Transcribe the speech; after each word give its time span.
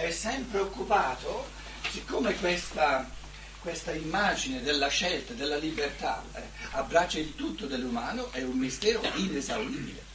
è 0.00 0.10
sempre 0.10 0.60
occupato, 0.60 1.48
siccome 1.90 2.34
questa, 2.36 3.08
questa 3.60 3.92
immagine 3.92 4.62
della 4.62 4.88
scelta, 4.88 5.34
della 5.34 5.56
libertà, 5.56 6.24
eh, 6.34 6.42
abbraccia 6.72 7.18
il 7.18 7.34
tutto 7.34 7.66
dell'umano, 7.66 8.32
è 8.32 8.42
un 8.42 8.56
mistero 8.56 9.02
inesauribile. 9.14 10.08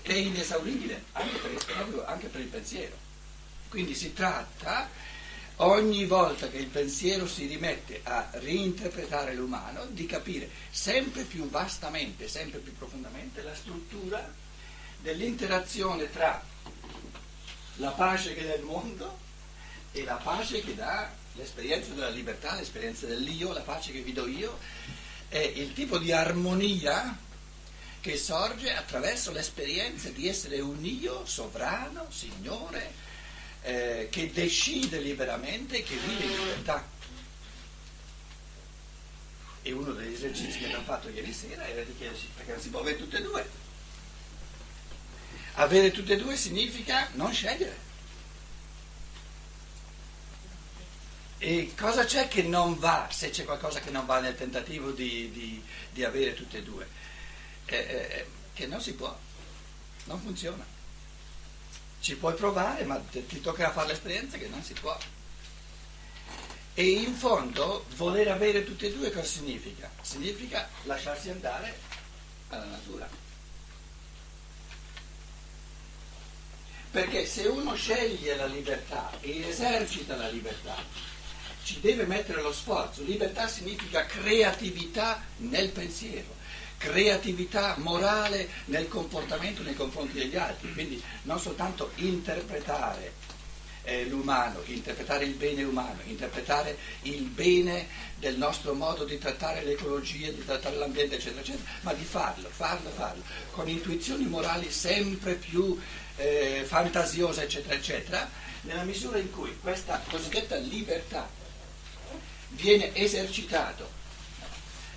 È 0.00 0.12
inesauribile 0.12 1.04
anche 1.12 1.36
per, 1.38 2.04
anche 2.06 2.26
per 2.28 2.40
il 2.40 2.46
pensiero. 2.46 2.96
Quindi 3.68 3.94
si 3.94 4.12
tratta 4.14 4.88
ogni 5.56 6.06
volta 6.06 6.48
che 6.48 6.58
il 6.58 6.66
pensiero 6.66 7.26
si 7.26 7.46
rimette 7.46 8.00
a 8.04 8.28
reinterpretare 8.32 9.34
l'umano, 9.34 9.86
di 9.90 10.06
capire 10.06 10.48
sempre 10.70 11.22
più 11.22 11.48
vastamente, 11.50 12.28
sempre 12.28 12.60
più 12.60 12.74
profondamente 12.76 13.42
la 13.42 13.54
struttura 13.54 14.32
dell'interazione 15.00 16.10
tra 16.10 16.42
la 17.76 17.90
pace 17.90 18.34
che 18.34 18.46
dà 18.46 18.54
il 18.54 18.62
mondo 18.62 19.18
e 19.92 20.04
la 20.04 20.16
pace 20.16 20.60
che 20.60 20.74
dà 20.74 21.10
l'esperienza 21.34 21.92
della 21.92 22.08
libertà, 22.08 22.54
l'esperienza 22.54 23.06
dell'io, 23.06 23.52
la 23.52 23.60
pace 23.60 23.92
che 23.92 24.00
vi 24.00 24.12
do 24.12 24.26
io, 24.26 24.58
è 25.28 25.38
il 25.38 25.72
tipo 25.72 25.98
di 25.98 26.12
armonia 26.12 27.18
che 28.00 28.16
sorge 28.16 28.72
attraverso 28.72 29.32
l'esperienza 29.32 30.08
di 30.10 30.28
essere 30.28 30.60
un 30.60 30.84
io 30.84 31.26
sovrano, 31.26 32.06
signore, 32.10 32.92
eh, 33.62 34.08
che 34.10 34.30
decide 34.32 35.00
liberamente 35.00 35.78
e 35.78 35.82
che 35.82 35.96
vive 35.96 36.24
in 36.24 36.38
libertà. 36.38 36.88
E 39.62 39.72
uno 39.72 39.92
degli 39.92 40.14
esercizi 40.14 40.58
che 40.58 40.66
abbiamo 40.66 40.84
fatto 40.84 41.08
ieri 41.08 41.32
sera 41.32 41.66
era 41.66 41.82
di 41.82 41.96
chiedersi 41.96 42.28
perché 42.36 42.52
non 42.52 42.60
si 42.60 42.68
può 42.68 42.80
avere 42.80 42.96
tutte 42.96 43.18
e 43.18 43.22
due. 43.22 43.65
Avere 45.58 45.90
tutte 45.90 46.14
e 46.14 46.16
due 46.16 46.36
significa 46.36 47.08
non 47.14 47.32
scegliere. 47.32 47.84
E 51.38 51.72
cosa 51.76 52.04
c'è 52.04 52.28
che 52.28 52.42
non 52.42 52.78
va, 52.78 53.08
se 53.10 53.30
c'è 53.30 53.44
qualcosa 53.44 53.80
che 53.80 53.90
non 53.90 54.06
va 54.06 54.20
nel 54.20 54.36
tentativo 54.36 54.90
di, 54.90 55.30
di, 55.30 55.62
di 55.92 56.04
avere 56.04 56.34
tutte 56.34 56.58
e 56.58 56.62
due? 56.62 56.88
Eh, 57.66 57.76
eh, 57.76 58.26
che 58.52 58.66
non 58.66 58.80
si 58.80 58.94
può, 58.94 59.16
non 60.04 60.20
funziona. 60.20 60.64
Ci 62.00 62.16
puoi 62.16 62.34
provare, 62.34 62.84
ma 62.84 62.98
ti 63.10 63.40
toccherà 63.40 63.72
fare 63.72 63.88
l'esperienza 63.88 64.38
che 64.38 64.48
non 64.48 64.62
si 64.62 64.74
può. 64.74 64.96
E 66.74 66.86
in 66.86 67.14
fondo 67.14 67.86
voler 67.96 68.28
avere 68.28 68.64
tutte 68.64 68.86
e 68.86 68.92
due 68.92 69.10
cosa 69.10 69.24
significa? 69.26 69.90
Significa 70.02 70.68
lasciarsi 70.84 71.30
andare 71.30 71.78
alla 72.48 72.66
natura. 72.66 73.08
Perché 76.96 77.26
se 77.26 77.46
uno 77.46 77.74
sceglie 77.74 78.36
la 78.36 78.46
libertà 78.46 79.10
e 79.20 79.46
esercita 79.46 80.16
la 80.16 80.30
libertà, 80.30 80.76
ci 81.62 81.78
deve 81.80 82.06
mettere 82.06 82.40
lo 82.40 82.54
sforzo. 82.54 83.02
Libertà 83.02 83.48
significa 83.48 84.06
creatività 84.06 85.22
nel 85.36 85.68
pensiero 85.68 86.34
creatività 86.78 87.74
morale 87.78 88.48
nel 88.66 88.88
comportamento 88.88 89.62
nei 89.62 89.74
confronti 89.74 90.18
degli 90.18 90.36
altri, 90.36 90.72
quindi 90.72 91.02
non 91.22 91.38
soltanto 91.38 91.90
interpretare 91.96 93.12
eh, 93.82 94.04
l'umano, 94.06 94.60
interpretare 94.66 95.24
il 95.24 95.34
bene 95.34 95.64
umano, 95.64 96.00
interpretare 96.04 96.76
il 97.02 97.22
bene 97.22 97.86
del 98.18 98.36
nostro 98.36 98.74
modo 98.74 99.04
di 99.04 99.18
trattare 99.18 99.62
l'ecologia, 99.62 100.30
di 100.30 100.44
trattare 100.44 100.76
l'ambiente, 100.76 101.16
eccetera, 101.16 101.40
eccetera, 101.40 101.64
ma 101.82 101.92
di 101.92 102.04
farlo, 102.04 102.48
farlo, 102.48 102.90
farlo, 102.90 103.22
con 103.50 103.68
intuizioni 103.68 104.24
morali 104.24 104.70
sempre 104.70 105.34
più 105.34 105.78
eh, 106.16 106.64
fantasiose, 106.66 107.42
eccetera, 107.42 107.74
eccetera, 107.74 108.30
nella 108.62 108.84
misura 108.84 109.18
in 109.18 109.30
cui 109.30 109.56
questa 109.60 110.02
cosiddetta 110.08 110.56
libertà 110.56 111.28
viene 112.50 112.94
esercitata. 112.94 113.86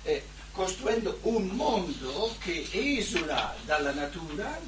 Eh, 0.02 0.24
costruendo 0.52 1.18
un 1.22 1.46
mondo 1.48 2.34
che 2.40 2.68
esula 2.72 3.54
dalla 3.64 3.92
natura, 3.92 4.58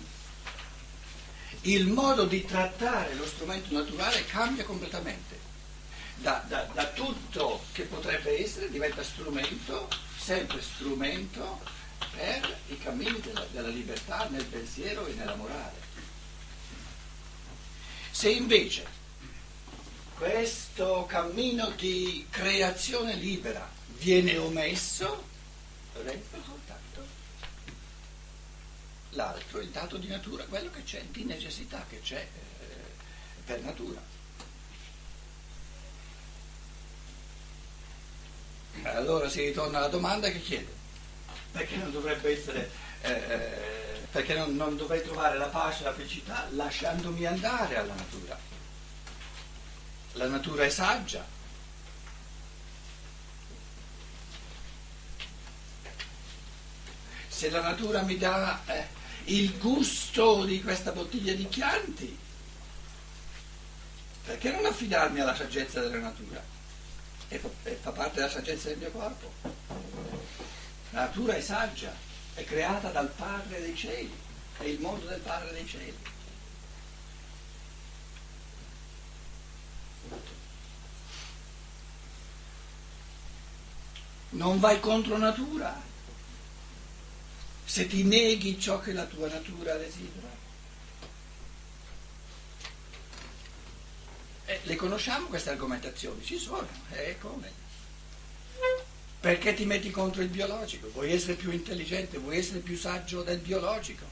il 1.63 1.87
modo 1.87 2.25
di 2.25 2.45
trattare 2.45 3.15
lo 3.15 3.27
strumento 3.27 3.73
naturale 3.73 4.25
cambia 4.27 4.65
completamente. 4.65 5.51
Da, 6.23 6.45
da, 6.47 6.63
da 6.73 6.87
tutto 6.91 7.65
che 7.73 7.83
potrebbe 7.83 8.41
essere 8.41 8.71
diventa 8.71 9.03
strumento, 9.03 9.89
sempre 10.17 10.63
strumento 10.63 11.61
per 12.15 12.59
i 12.69 12.79
cammini 12.79 13.19
della, 13.19 13.45
della 13.51 13.67
libertà 13.67 14.29
nel 14.29 14.45
pensiero 14.45 15.05
e 15.07 15.15
nella 15.15 15.35
morale. 15.35 15.81
Se 18.13 18.31
invece 18.31 18.87
questo 20.17 21.07
cammino 21.07 21.71
di 21.71 22.25
creazione 22.31 23.17
libera 23.17 23.69
viene 23.99 24.37
omesso, 24.37 25.27
resta 26.05 26.39
soltanto 26.45 27.05
l'altro, 29.11 29.59
il 29.59 29.71
dato 29.71 29.97
di 29.97 30.07
natura, 30.07 30.45
quello 30.45 30.71
che 30.71 30.85
c'è 30.85 31.03
di 31.11 31.25
necessità, 31.25 31.85
che 31.89 32.01
c'è 32.01 32.21
eh, 32.21 33.43
per 33.45 33.61
natura. 33.63 34.21
Allora 38.95 39.29
si 39.29 39.45
ritorna 39.45 39.79
alla 39.79 39.89
domanda 39.89 40.29
che 40.29 40.41
chiede, 40.41 40.73
perché 41.51 41.77
non 41.77 41.91
dovrebbe 41.91 42.39
essere, 42.39 42.71
eh, 43.01 43.11
eh, 43.11 44.07
perché 44.11 44.35
non, 44.35 44.55
non 44.55 44.77
dovrei 44.77 45.03
trovare 45.03 45.39
la 45.39 45.47
pace 45.47 45.83
la 45.85 45.95
felicità 45.95 46.47
lasciandomi 46.51 47.25
andare 47.25 47.77
alla 47.77 47.95
natura? 47.95 48.39
La 50.13 50.27
natura 50.27 50.65
è 50.65 50.69
saggia, 50.69 51.25
se 57.29 57.51
la 57.51 57.63
natura 57.63 58.03
mi 58.03 58.19
dà 58.19 58.61
eh, 58.67 58.87
il 59.25 59.59
gusto 59.59 60.45
di 60.45 60.63
questa 60.63 60.93
bottiglia 60.93 61.33
di 61.33 61.49
Chianti, 61.49 62.19
perché 64.25 64.51
non 64.53 64.67
affidarmi 64.67 65.19
alla 65.19 65.35
saggezza 65.35 65.81
della 65.81 65.99
natura? 65.99 66.61
E 67.33 67.39
fa, 67.81 67.93
parte 67.93 68.17
della 68.17 68.29
saggezza 68.29 68.69
del 68.69 68.77
mio 68.77 68.91
corpo. 68.91 69.33
La 70.91 71.05
natura 71.05 71.35
è 71.35 71.41
saggia, 71.41 71.91
è 72.35 72.45
creata 72.45 72.91
dal 72.91 73.09
Padre 73.09 73.63
dei 73.63 73.75
cieli, 73.75 74.13
è 74.59 74.65
il 74.65 74.79
mondo 74.79 75.07
del 75.07 75.21
Padre 75.21 75.53
dei 75.53 75.67
cieli. 75.67 75.97
Non 84.31 84.61
vai 84.61 84.79
contro 84.81 85.17
natura, 85.17 85.81
se 87.65 87.87
ti 87.87 88.03
neghi 88.03 88.61
ciò 88.61 88.79
che 88.81 88.93
la 88.93 89.07
tua 89.07 89.29
natura 89.29 89.77
desidera. 89.77 90.32
Eh, 94.47 94.61
le 94.65 94.77
conosciamo 94.77 95.27
queste 95.27 95.51
argomentazioni? 95.51 96.25
Ci 96.25 96.39
sono, 96.39 96.67
eh, 96.91 97.17
come? 97.19 97.51
Perché 99.21 99.55
ti 99.55 99.65
metti 99.65 99.91
contro 99.91 100.21
il 100.23 100.29
biologico? 100.29 100.91
Vuoi 100.91 101.13
essere 101.13 101.35
più 101.35 101.53
intelligente, 101.53 102.19
vuoi 102.19 102.39
essere 102.39 102.59
più 102.59 102.77
saggio 102.77 103.23
del 103.23 103.39
biologico? 103.39 104.05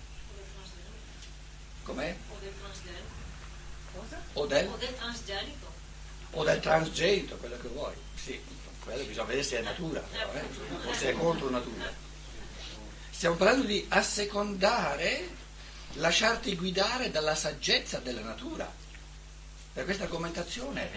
Com'è? 1.83 2.17
O 2.29 2.37
del 2.41 2.53
transgenico. 2.57 3.19
Cosa? 3.93 4.23
O 4.35 4.47
del? 4.47 4.69
O 4.69 4.77
del 4.77 4.95
transgenico. 4.95 5.73
O 6.31 6.45
del 6.45 6.61
transgenico, 6.61 7.35
quello 7.37 7.59
che 7.61 7.69
vuoi. 7.69 7.95
Sì, 8.15 8.41
quello 8.85 9.03
bisogna 9.05 9.27
vedere 9.27 9.45
se 9.45 9.59
è 9.59 9.63
natura, 9.63 10.01
però, 10.01 10.33
eh? 10.33 10.89
o 10.89 10.95
se 10.95 11.11
è 11.11 11.13
contro 11.15 11.51
natura. 11.51 11.93
Stiamo 13.11 13.35
parlando 13.35 13.67
di 13.67 13.85
assecondare, 13.89 15.29
lasciarti 15.95 16.55
guidare 16.55 17.11
dalla 17.11 17.35
saggezza 17.35 17.99
della 17.99 18.23
natura. 18.23 18.73
Per 19.81 19.89
questa 19.89 20.05
argomentazione 20.05 20.91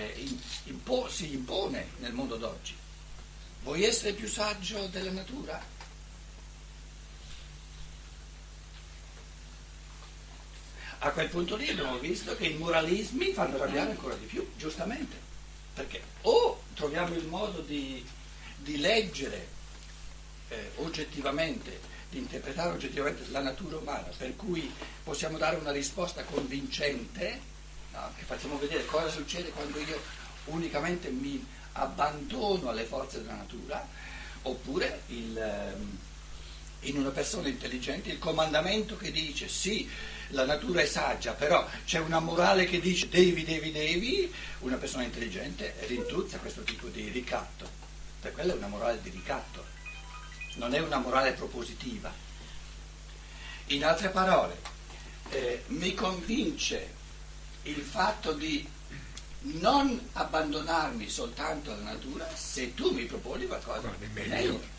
impo- 0.66 1.08
si 1.08 1.32
impone 1.32 1.92
nel 2.00 2.12
mondo 2.12 2.36
d'oggi. 2.36 2.76
Vuoi 3.62 3.86
essere 3.86 4.12
più 4.12 4.28
saggio 4.28 4.88
della 4.88 5.12
natura? 5.12 5.64
A 11.00 11.10
quel 11.12 11.30
punto 11.30 11.56
lì 11.56 11.70
abbiamo 11.70 11.98
visto 11.98 12.36
che 12.36 12.48
i 12.48 12.58
moralismi 12.58 13.32
fanno 13.32 13.56
arrabbiare 13.56 13.92
ancora 13.92 14.16
di 14.16 14.26
più, 14.26 14.46
giustamente, 14.58 15.16
perché 15.76 16.02
o 16.24 16.64
troviamo 16.74 17.16
il 17.16 17.28
modo 17.28 17.62
di, 17.62 18.06
di 18.58 18.80
leggere 18.80 19.48
eh, 20.50 20.72
oggettivamente 20.76 21.80
di 22.10 22.18
interpretare 22.18 22.74
oggettivamente 22.74 23.30
la 23.30 23.40
natura 23.40 23.78
umana, 23.78 24.10
per 24.18 24.36
cui 24.36 24.70
possiamo 25.06 25.38
dare 25.38 25.56
una 25.56 25.72
risposta 25.72 26.26
convincente? 26.26 27.52
Che 28.16 28.24
facciamo 28.26 28.58
vedere 28.58 28.86
cosa 28.86 29.10
succede 29.10 29.50
quando 29.50 29.80
io 29.80 30.02
unicamente 30.46 31.10
mi 31.10 31.46
abbandono 31.74 32.70
alle 32.70 32.84
forze 32.84 33.22
della 33.22 33.36
natura, 33.36 33.88
oppure 34.44 35.04
il, 35.08 35.38
ehm, 35.38 35.98
in 36.82 36.98
una 36.98 37.10
persona 37.10 37.48
intelligente 37.48 38.10
il 38.10 38.20
comandamento 38.20 38.98
che 38.98 39.12
dice 39.12 39.48
sì, 39.48 39.90
la 40.30 40.46
natura 40.46 40.82
è 40.82 40.86
saggia, 40.86 41.34
però 41.34 41.68
c'è 41.86 42.00
una 42.00 42.20
morale 42.20 42.66
che 42.66 42.80
dice 42.80 43.08
devi, 43.10 43.44
devi, 43.44 43.72
devi, 43.72 44.34
una 44.60 44.78
persona 44.78 45.04
intelligente 45.04 45.76
rintuzza 45.88 46.40
questo 46.40 46.64
tipo 46.64 46.88
di 46.88 47.10
ricatto, 47.10 47.70
per 48.20 48.34
quella 48.34 48.54
è 48.54 48.58
una 48.58 48.68
morale 48.68 49.02
di 49.02 49.10
ricatto, 49.10 49.64
non 50.56 50.74
è 50.74 50.80
una 50.80 50.98
morale 50.98 51.34
propositiva. 51.34 52.12
In 53.68 53.86
altre 53.86 54.10
parole, 54.10 54.60
eh, 55.30 55.64
mi 55.68 55.94
convince 55.94 57.02
il 57.64 57.82
fatto 57.82 58.34
di 58.34 58.68
non 59.46 60.10
abbandonarmi 60.14 61.10
soltanto 61.10 61.72
alla 61.72 61.92
natura 61.92 62.34
se 62.36 62.74
tu 62.74 62.92
mi 62.92 63.06
proponi 63.06 63.46
qualcosa 63.46 63.94
di 64.00 64.08
meglio. 64.14 64.72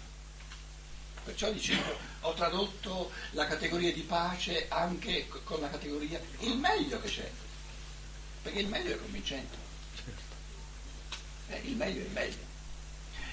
Perciò 1.24 1.50
dicevo, 1.50 1.98
ho 2.20 2.34
tradotto 2.34 3.10
la 3.30 3.46
categoria 3.46 3.92
di 3.92 4.02
pace 4.02 4.66
anche 4.68 5.26
con 5.44 5.60
la 5.60 5.70
categoria 5.70 6.20
il 6.40 6.56
meglio 6.56 7.00
che 7.00 7.08
c'è, 7.08 7.30
perché 8.42 8.60
il 8.60 8.68
meglio 8.68 8.94
è 8.94 8.98
convincente. 8.98 9.56
Eh, 11.48 11.60
il 11.64 11.76
meglio 11.76 12.02
è 12.02 12.04
il 12.04 12.10
meglio. 12.10 12.52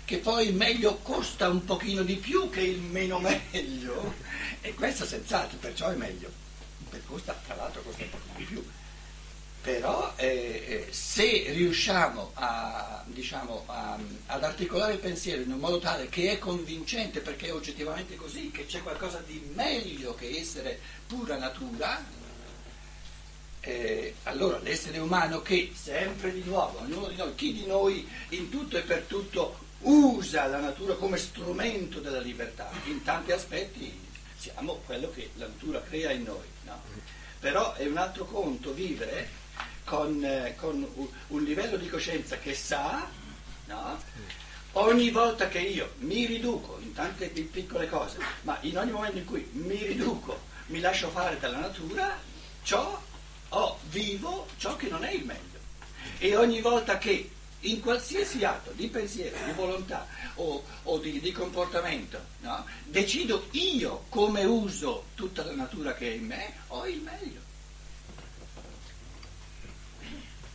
Che 0.06 0.18
poi 0.18 0.48
il 0.48 0.56
meglio 0.56 0.98
costa 0.98 1.50
un 1.50 1.63
pochino 1.63 2.03
di 2.03 2.15
più 2.15 2.50
che 2.50 2.62
il 2.62 2.80
meno 2.80 3.19
meglio, 3.19 4.15
e 4.62 4.74
questo 4.74 5.06
senz'altro, 5.06 5.57
perciò 5.57 5.89
è 5.89 5.95
meglio. 5.95 6.31
Per 6.89 7.01
costa, 7.06 7.33
tra 7.45 7.56
l'altro 7.56 7.81
costa 7.81 8.03
un 8.03 8.09
pochino 8.09 8.38
di 8.38 8.44
più 8.44 8.65
però 9.62 10.13
eh, 10.16 10.88
eh, 10.88 10.88
se 10.92 11.46
riusciamo 11.50 12.31
a, 12.34 13.04
diciamo, 13.06 13.63
a, 13.68 13.98
ad 14.25 14.44
articolare 14.44 14.94
il 14.94 15.00
pensiero 15.00 15.42
in 15.44 15.52
un 15.52 15.60
modo 15.60 15.78
tale 15.78 16.10
che 16.10 16.31
è 16.31 16.40
convincente 16.40 17.19
perché 17.19 17.48
è 17.48 17.54
oggettivamente 17.54 18.16
così, 18.16 18.50
che 18.50 18.66
c'è 18.66 18.81
qualcosa 18.81 19.22
di 19.25 19.52
meglio 19.54 20.16
che 20.16 20.36
essere 20.36 20.80
pura 21.06 21.38
natura, 21.38 22.04
eh, 23.60 24.16
allora 24.24 24.58
l'essere 24.58 24.98
umano 24.98 25.44
che 25.44 25.72
sempre 25.75 26.34
di 26.34 26.42
nuovo, 26.44 26.80
ognuno 26.80 27.08
di 27.08 27.16
noi, 27.16 27.36
chi 27.36 27.54
di 27.54 27.68
noi 27.68 28.10
in 28.30 28.50
tutto 28.50 28.78
e 28.78 28.81
per 28.81 29.04
tutto 29.04 29.69
usa 29.81 30.48
la 30.48 30.60
natura 30.60 30.96
come 30.96 31.18
strumento 31.18 32.00
della 32.00 32.19
libertà, 32.19 32.72
in 32.86 33.04
tanti 33.04 33.31
aspetti 33.31 34.10
siamo 34.38 34.81
quello 34.88 35.12
che 35.12 35.30
la 35.36 35.46
natura 35.46 35.84
crea 35.84 36.10
in 36.10 36.24
noi. 36.24 36.48
No? 36.63 36.81
Però 37.40 37.74
è 37.75 37.86
un 37.86 37.98
altro 37.98 38.25
conto 38.25 38.74
vivere 38.74 39.40
con, 39.91 40.23
eh, 40.23 40.55
con 40.55 40.88
un 41.27 41.43
livello 41.43 41.75
di 41.75 41.89
coscienza 41.89 42.38
che 42.38 42.55
sa, 42.55 43.05
no? 43.65 44.01
ogni 44.73 45.09
volta 45.09 45.49
che 45.49 45.59
io 45.59 45.95
mi 45.97 46.25
riduco 46.25 46.79
in 46.81 46.93
tante 46.93 47.27
piccole 47.27 47.89
cose, 47.89 48.17
ma 48.43 48.57
in 48.61 48.77
ogni 48.77 48.91
momento 48.91 49.17
in 49.17 49.25
cui 49.25 49.45
mi 49.51 49.75
riduco, 49.75 50.43
mi 50.67 50.79
lascio 50.79 51.09
fare 51.09 51.38
dalla 51.39 51.57
natura, 51.57 52.17
ciò 52.63 53.01
ho 53.49 53.79
vivo 53.89 54.47
ciò 54.55 54.77
che 54.77 54.88
non 54.88 55.03
è 55.03 55.11
il 55.11 55.25
meglio. 55.25 55.59
E 56.19 56.38
ogni 56.38 56.61
volta 56.61 56.97
che 56.97 57.29
in 57.59 57.81
qualsiasi 57.81 58.45
atto 58.45 58.71
di 58.71 58.88
pensiero, 58.88 59.35
di 59.43 59.51
volontà 59.51 60.07
o, 60.35 60.63
o 60.83 60.97
di, 60.99 61.19
di, 61.19 61.33
comportamento, 61.33 62.17
no? 62.39 62.65
decido 62.85 63.49
io 63.51 64.05
come 64.07 64.45
uso 64.45 65.07
tutta 65.15 65.43
la 65.43 65.53
natura 65.53 65.93
che 65.95 66.13
è 66.13 66.15
in 66.15 66.27
me, 66.27 66.53
ho 66.67 66.88
il 66.88 67.01
meglio. 67.01 67.40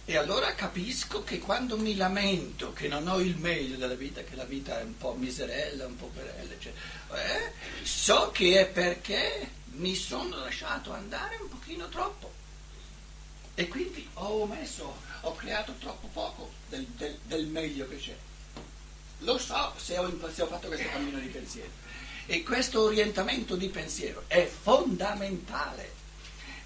E 0.09 0.17
allora 0.17 0.55
capisco 0.55 1.25
che 1.25 1.41
quando 1.41 1.77
mi 1.77 1.97
lamento 1.97 2.73
che 2.73 2.87
non 2.87 3.09
ho 3.09 3.19
il 3.19 3.37
meglio 3.39 3.77
della 3.77 3.97
vita, 3.97 4.23
che 4.23 4.37
la 4.37 4.45
vita 4.45 4.79
è 4.79 4.85
un 4.85 4.97
po' 4.97 5.15
miserella, 5.15 5.85
un 5.85 5.97
po' 5.97 6.13
perella, 6.15 6.53
eccetera, 6.53 6.81
eh, 7.11 7.53
so 7.83 8.31
che 8.31 8.61
è 8.61 8.67
perché 8.67 9.51
mi 9.73 9.97
sono 9.97 10.39
lasciato 10.39 10.93
andare 10.93 11.39
un 11.41 11.49
pochino 11.49 11.89
troppo. 11.89 12.33
E 13.57 13.67
quindi 13.67 14.09
ho 14.15 14.43
omesso, 14.43 14.97
ho 15.23 15.35
creato 15.35 15.75
troppo 15.81 16.07
poco 16.13 16.53
del, 16.69 16.85
del, 16.97 17.19
del 17.25 17.47
meglio 17.47 17.89
che 17.89 17.97
c'è. 17.97 18.17
Lo 19.21 19.39
so 19.39 19.75
se 19.77 19.99
ho, 19.99 20.31
se 20.33 20.43
ho 20.43 20.47
fatto 20.47 20.69
questo 20.69 20.89
cammino 20.89 21.19
di 21.19 21.27
pensiero. 21.27 21.71
E 22.27 22.45
questo 22.45 22.83
orientamento 22.83 23.57
di 23.57 23.69
pensiero 23.71 24.23
è 24.29 24.47
fondamentale, 24.47 25.91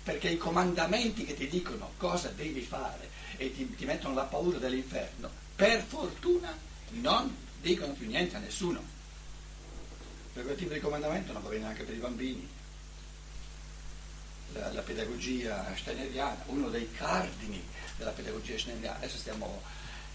perché 0.02 0.28
i 0.28 0.36
comandamenti 0.36 1.24
che 1.24 1.34
ti 1.34 1.48
dicono 1.48 1.92
cosa 1.96 2.28
devi 2.28 2.60
fare, 2.60 3.09
e 3.40 3.54
ti, 3.54 3.74
ti 3.74 3.86
mettono 3.86 4.12
la 4.12 4.24
paura 4.24 4.58
dell'inferno, 4.58 5.30
per 5.56 5.82
fortuna 5.82 6.54
non 6.90 7.34
dicono 7.62 7.94
più 7.94 8.06
niente 8.06 8.36
a 8.36 8.38
nessuno. 8.38 8.82
Per 10.34 10.44
quel 10.44 10.56
tipo 10.56 10.74
di 10.74 10.80
comandamento 10.80 11.32
non 11.32 11.40
va 11.42 11.48
bene 11.48 11.64
anche 11.64 11.84
per 11.84 11.94
i 11.94 12.00
bambini. 12.00 12.46
La, 14.52 14.70
la 14.74 14.82
pedagogia 14.82 15.74
steineriana, 15.74 16.36
uno 16.46 16.68
dei 16.68 16.92
cardini 16.92 17.66
della 17.96 18.10
pedagogia 18.10 18.58
steineriana, 18.58 18.98
adesso 18.98 19.16
stiamo, 19.16 19.62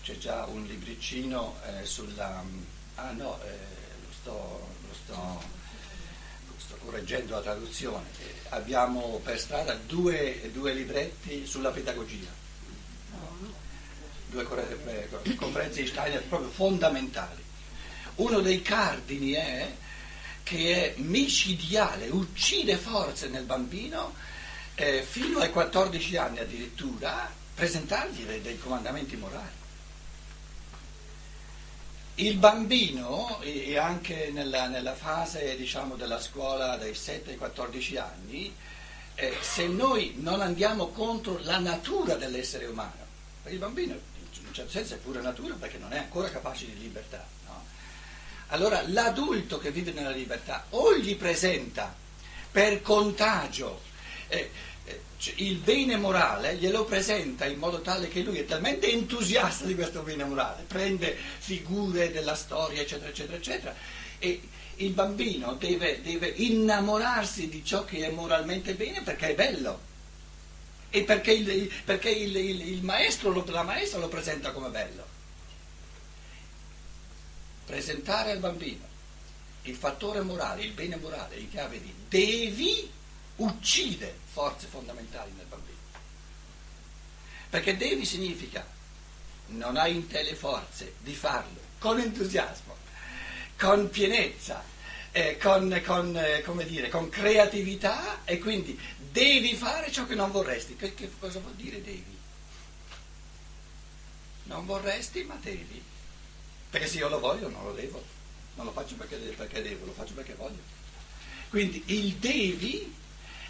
c'è 0.04 0.16
già 0.20 0.46
un 0.46 0.64
libricino 0.66 1.56
eh, 1.66 1.84
sulla... 1.84 2.44
Ah 2.94 3.12
no, 3.12 3.42
eh, 3.42 3.58
lo, 4.06 4.12
sto, 4.22 4.68
lo 4.88 4.94
sto, 4.94 5.44
sto, 6.58 6.76
correggendo 6.76 7.34
la 7.34 7.42
traduzione. 7.42 8.06
Eh, 8.20 8.34
abbiamo 8.50 9.20
per 9.24 9.40
strada 9.40 9.74
due, 9.74 10.52
due 10.54 10.74
libretti 10.74 11.48
sulla 11.48 11.72
pedagogia 11.72 12.44
due 14.30 14.44
conferenze 15.36 15.82
di 15.82 15.88
Steiner 15.88 16.24
proprio 16.24 16.50
fondamentali. 16.50 17.44
Uno 18.16 18.40
dei 18.40 18.62
cardini 18.62 19.32
è 19.32 19.72
che 20.44 20.94
è 20.94 21.00
micidiale, 21.00 22.08
uccide 22.10 22.78
forze 22.78 23.28
nel 23.28 23.46
bambino 23.46 24.14
eh, 24.76 25.02
fino 25.02 25.40
ai 25.40 25.50
14 25.50 26.18
anni 26.18 26.40
addirittura, 26.40 27.30
presentargli 27.54 28.24
dei, 28.24 28.42
dei 28.42 28.60
comandamenti 28.60 29.16
morali. 29.16 29.64
Il 32.18 32.38
bambino, 32.38 33.42
e 33.42 33.78
anche 33.78 34.30
nella, 34.32 34.68
nella 34.68 34.94
fase 34.94 35.56
diciamo, 35.58 35.96
della 35.96 36.20
scuola 36.20 36.78
dai 36.78 36.94
7 36.94 37.32
ai 37.32 37.38
14 37.38 37.98
anni, 37.98 38.56
eh, 39.16 39.38
se 39.42 39.68
noi 39.68 40.14
non 40.18 40.42
andiamo 40.42 40.88
contro 40.90 41.40
la 41.42 41.58
natura 41.58 42.16
dell'essere 42.16 42.68
umano, 42.68 43.05
il 43.50 43.58
bambino 43.58 43.94
in 43.94 44.48
un 44.48 44.54
certo 44.54 44.72
senso 44.72 44.96
è 44.96 44.98
pura 44.98 45.22
natura 45.22 45.56
perché 45.56 45.78
non 45.78 45.94
è 45.94 45.98
ancora 45.98 46.30
capace 46.30 46.66
di 46.66 46.80
libertà. 46.80 47.26
No? 47.46 47.64
Allora 48.48 48.84
l'adulto 48.88 49.58
che 49.58 49.72
vive 49.72 49.92
nella 49.92 50.12
libertà 50.12 50.66
o 50.70 50.96
gli 50.96 51.16
presenta 51.16 51.94
per 52.52 52.82
contagio 52.82 53.82
eh, 54.28 54.52
eh, 54.86 55.02
il 55.36 55.58
bene 55.58 55.98
morale, 55.98 56.56
glielo 56.56 56.86
presenta 56.86 57.46
in 57.46 57.58
modo 57.58 57.82
tale 57.82 58.08
che 58.08 58.22
lui 58.22 58.38
è 58.40 58.46
talmente 58.46 58.92
entusiasta 58.92 59.66
di 59.66 59.76
questo 59.76 60.02
bene 60.02 60.24
morale, 60.24 60.64
prende 60.68 61.16
figure 61.40 62.12
della 62.12 62.36
storia, 62.36 62.82
eccetera, 62.82 63.10
eccetera, 63.10 63.38
eccetera, 63.38 63.76
e 64.20 64.42
il 64.78 64.92
bambino 64.92 65.54
deve, 65.54 66.02
deve 66.02 66.28
innamorarsi 66.28 67.48
di 67.50 67.64
ciò 67.64 67.86
che 67.86 68.06
è 68.06 68.10
moralmente 68.10 68.74
bene 68.74 69.02
perché 69.02 69.30
è 69.30 69.36
bello 69.36 69.94
e 70.96 71.04
perché 71.04 71.34
il, 71.34 71.74
perché 71.84 72.10
il, 72.10 72.34
il, 72.38 72.82
maestro, 72.82 73.44
la 73.48 73.64
maestra 73.64 74.00
lo 74.00 74.08
presenta 74.08 74.54
come 74.54 74.70
bello. 74.70 75.06
Presentare 77.66 78.32
al 78.32 78.40
bambino 78.40 78.88
il 79.64 79.76
fattore 79.76 80.22
morale, 80.22 80.64
il 80.64 80.72
bene 80.72 80.96
morale 80.96 81.36
in 81.36 81.50
chiave 81.50 81.82
di 81.82 81.94
devi 82.08 82.90
uccide 83.36 84.16
forze 84.32 84.68
fondamentali 84.68 85.32
nel 85.36 85.48
bambino. 85.48 85.76
Perché 87.50 87.76
devi 87.76 88.06
significa 88.06 88.66
non 89.48 89.76
hai 89.76 89.96
in 89.96 90.08
te 90.08 90.24
le 90.24 90.36
forze 90.36 90.94
di 91.00 91.14
farlo 91.14 91.60
con 91.78 92.00
entusiasmo, 92.00 92.74
con 93.60 93.90
pienezza, 93.90 94.64
eh, 95.12 95.38
con, 95.38 95.82
con, 95.86 96.16
eh, 96.16 96.66
dire, 96.66 96.88
con 96.88 97.10
creatività 97.10 98.24
e 98.24 98.40
quindi 98.40 98.80
devi 99.16 99.56
fare 99.56 99.90
ciò 99.92 100.06
che 100.06 100.14
non 100.14 100.30
vorresti. 100.30 100.74
Perché 100.74 101.10
cosa 101.18 101.40
vuol 101.40 101.56
dire 101.56 101.82
devi? 101.82 102.18
Non 104.44 104.66
vorresti, 104.66 105.24
ma 105.24 105.38
devi. 105.42 105.82
Perché 106.70 106.88
se 106.88 106.98
io 106.98 107.08
lo 107.08 107.20
voglio 107.20 107.50
non 107.50 107.64
lo 107.64 107.72
devo. 107.72 108.04
Non 108.56 108.66
lo 108.66 108.72
faccio 108.74 108.96
perché, 108.96 109.16
perché 109.16 109.62
devo, 109.62 109.86
lo 109.86 109.94
faccio 109.94 110.14
perché 110.14 110.34
voglio. 110.34 110.60
Quindi 111.50 111.82
il 111.88 112.16
devi 112.16 112.94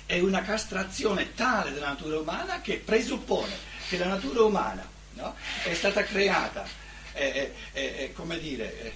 è 0.06 0.20
una 0.20 0.44
castrazione 0.44 1.34
tale 1.34 1.72
della 1.72 1.88
natura 1.88 2.20
umana 2.20 2.62
che 2.62 2.78
presuppone 2.78 3.58
che 3.88 3.98
la 3.98 4.06
natura 4.06 4.44
umana 4.44 4.88
no, 5.14 5.36
è 5.64 5.74
stata 5.74 6.04
creata, 6.04 6.68
è, 7.12 7.52
è, 7.72 7.96
è, 7.96 8.14
come 8.14 8.38
dire, 8.40 8.94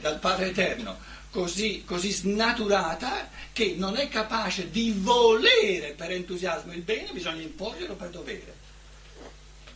dal 0.00 0.18
Padre 0.18 0.48
Eterno 0.48 0.98
così, 1.30 1.84
così 1.84 2.10
snaturata 2.10 3.30
che 3.52 3.74
non 3.76 3.96
è 3.96 4.08
capace 4.08 4.70
di 4.70 4.92
volere 4.96 5.92
per 5.92 6.10
entusiasmo 6.10 6.72
il 6.72 6.82
bene, 6.82 7.12
bisogna 7.12 7.42
imporglielo 7.42 7.94
per 7.94 8.10
dovere. 8.10 8.58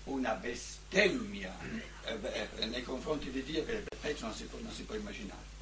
Una 0.04 0.32
bestemmia 0.32 1.56
eh, 2.04 2.48
eh, 2.58 2.66
nei 2.66 2.82
confronti 2.82 3.30
di 3.30 3.42
Dio 3.42 3.64
che 3.64 3.84
peggio 4.00 4.26
non 4.26 4.34
si, 4.34 4.44
può, 4.44 4.58
non 4.60 4.72
si 4.72 4.82
può 4.82 4.94
immaginare. 4.94 5.52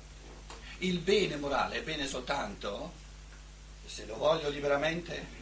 Il 0.78 0.98
bene 0.98 1.36
morale 1.36 1.76
è 1.76 1.82
bene 1.82 2.06
soltanto 2.08 3.00
se 3.84 4.06
lo 4.06 4.16
voglio 4.16 4.48
liberamente, 4.48 5.40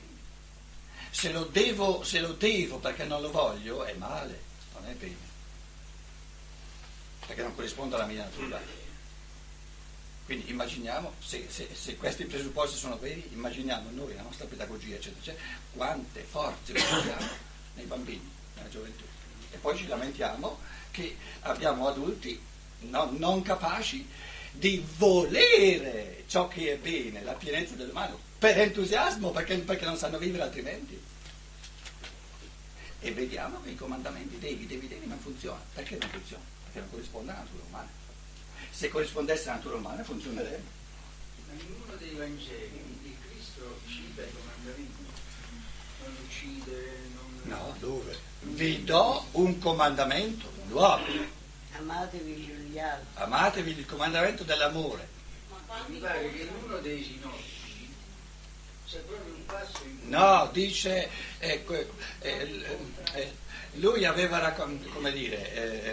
se 1.10 1.30
lo, 1.32 1.44
devo, 1.44 2.02
se 2.02 2.20
lo 2.20 2.32
devo 2.32 2.78
perché 2.78 3.04
non 3.04 3.22
lo 3.22 3.30
voglio 3.30 3.84
è 3.84 3.94
male, 3.94 4.40
non 4.74 4.86
è 4.86 4.92
bene, 4.94 5.28
perché 7.26 7.42
non 7.42 7.54
corrisponde 7.54 7.94
alla 7.94 8.06
mia 8.06 8.24
natura. 8.24 8.79
Quindi 10.30 10.48
immaginiamo, 10.48 11.14
se, 11.18 11.46
se, 11.48 11.66
se, 11.72 11.96
questi 11.96 12.24
presupposti 12.24 12.76
sono 12.76 12.96
veri, 12.98 13.30
immaginiamo 13.32 13.90
noi, 13.90 14.14
la 14.14 14.22
nostra 14.22 14.46
pedagogia, 14.46 14.94
eccetera, 14.94 15.18
eccetera, 15.18 15.44
quante 15.72 16.20
forze 16.22 16.70
usiamo 16.70 17.28
nei 17.74 17.84
bambini, 17.86 18.30
nella 18.54 18.68
gioventù. 18.68 19.02
E 19.50 19.56
poi 19.56 19.76
ci 19.76 19.88
lamentiamo 19.88 20.60
che 20.92 21.16
abbiamo 21.40 21.88
adulti 21.88 22.40
no, 22.82 23.10
non 23.18 23.42
capaci 23.42 24.06
di 24.52 24.86
volere 24.98 26.22
ciò 26.28 26.46
che 26.46 26.74
è 26.74 26.78
bene, 26.78 27.24
la 27.24 27.32
pienezza 27.32 27.74
dell'umano, 27.74 28.16
per 28.38 28.56
entusiasmo, 28.56 29.32
perché, 29.32 29.56
perché 29.56 29.84
non 29.84 29.96
sanno 29.96 30.18
vivere 30.18 30.44
altrimenti. 30.44 30.96
E 33.00 33.12
vediamo 33.12 33.60
che 33.62 33.70
i 33.70 33.74
comandamenti 33.74 34.38
devi, 34.38 34.64
devi, 34.64 34.86
devi 34.86 35.08
non 35.08 35.18
funzionano. 35.18 35.64
Perché 35.74 35.96
non 35.98 36.08
funzionano? 36.08 36.48
Perché 36.62 36.78
non 36.78 36.90
corrisponde 36.90 37.32
alla 37.32 37.40
natura 37.40 37.62
umana. 37.68 37.99
Se 38.70 38.88
corrispondesse 38.88 39.48
alla 39.48 39.56
natura 39.56 39.76
umana 39.76 40.02
funzionerebbe. 40.04 40.78
Ma 41.46 41.52
in 41.54 41.66
uno 41.84 41.96
dei 41.96 42.14
Vangeli 42.14 42.98
di 43.02 43.16
Cristo 43.26 43.80
cita 43.86 44.22
i 44.22 44.32
comandamenti, 44.32 45.04
non 46.04 46.16
uccide, 46.24 46.98
non... 47.14 47.40
No, 47.44 47.76
dove? 47.78 48.18
Vi 48.40 48.84
do 48.84 49.26
un 49.32 49.58
comandamento 49.58 50.50
nuovo. 50.68 51.04
Amatevi 51.76 52.32
gli 52.70 52.78
altri. 52.78 53.06
Amatevi 53.14 53.70
il 53.78 53.86
comandamento 53.86 54.44
dell'amore. 54.44 55.08
Mi 55.86 55.98
pare 55.98 56.32
che 56.32 56.42
in 56.42 56.48
uno 56.64 56.78
dei 56.78 57.02
sinottici 57.02 57.94
c'è 58.86 58.98
proprio 58.98 59.34
un 59.34 59.46
passo 59.46 59.84
in 59.84 60.00
cui... 60.00 60.10
No, 60.10 60.48
dice, 60.52 61.08
eh, 61.38 61.64
eh, 62.20 62.64
eh, 63.12 63.34
lui 63.74 64.04
aveva 64.04 64.38
raccontato, 64.38 64.90
come 64.90 65.12
dire, 65.12 65.54
eh, 65.54 65.90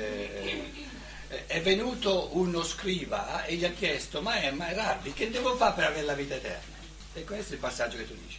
eh, 0.48 0.86
è 1.28 1.62
venuto 1.62 2.30
uno 2.38 2.64
scriva 2.64 3.44
e 3.44 3.56
gli 3.56 3.66
ha 3.66 3.72
chiesto, 3.72 4.22
ma, 4.22 4.40
è, 4.40 4.52
ma 4.52 4.72
Rabbi, 4.72 5.12
che 5.14 5.30
devo 5.30 5.56
fare 5.56 5.74
per 5.76 5.84
avere 5.86 6.06
la 6.06 6.14
vita 6.14 6.36
eterna? 6.36 6.76
E 7.14 7.24
questo 7.24 7.52
è 7.52 7.56
il 7.56 7.62
passaggio 7.62 7.98
che 7.98 8.08
tu 8.08 8.16
dici. 8.16 8.38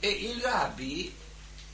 E 0.00 0.08
il 0.08 0.40
Rabbi 0.40 1.14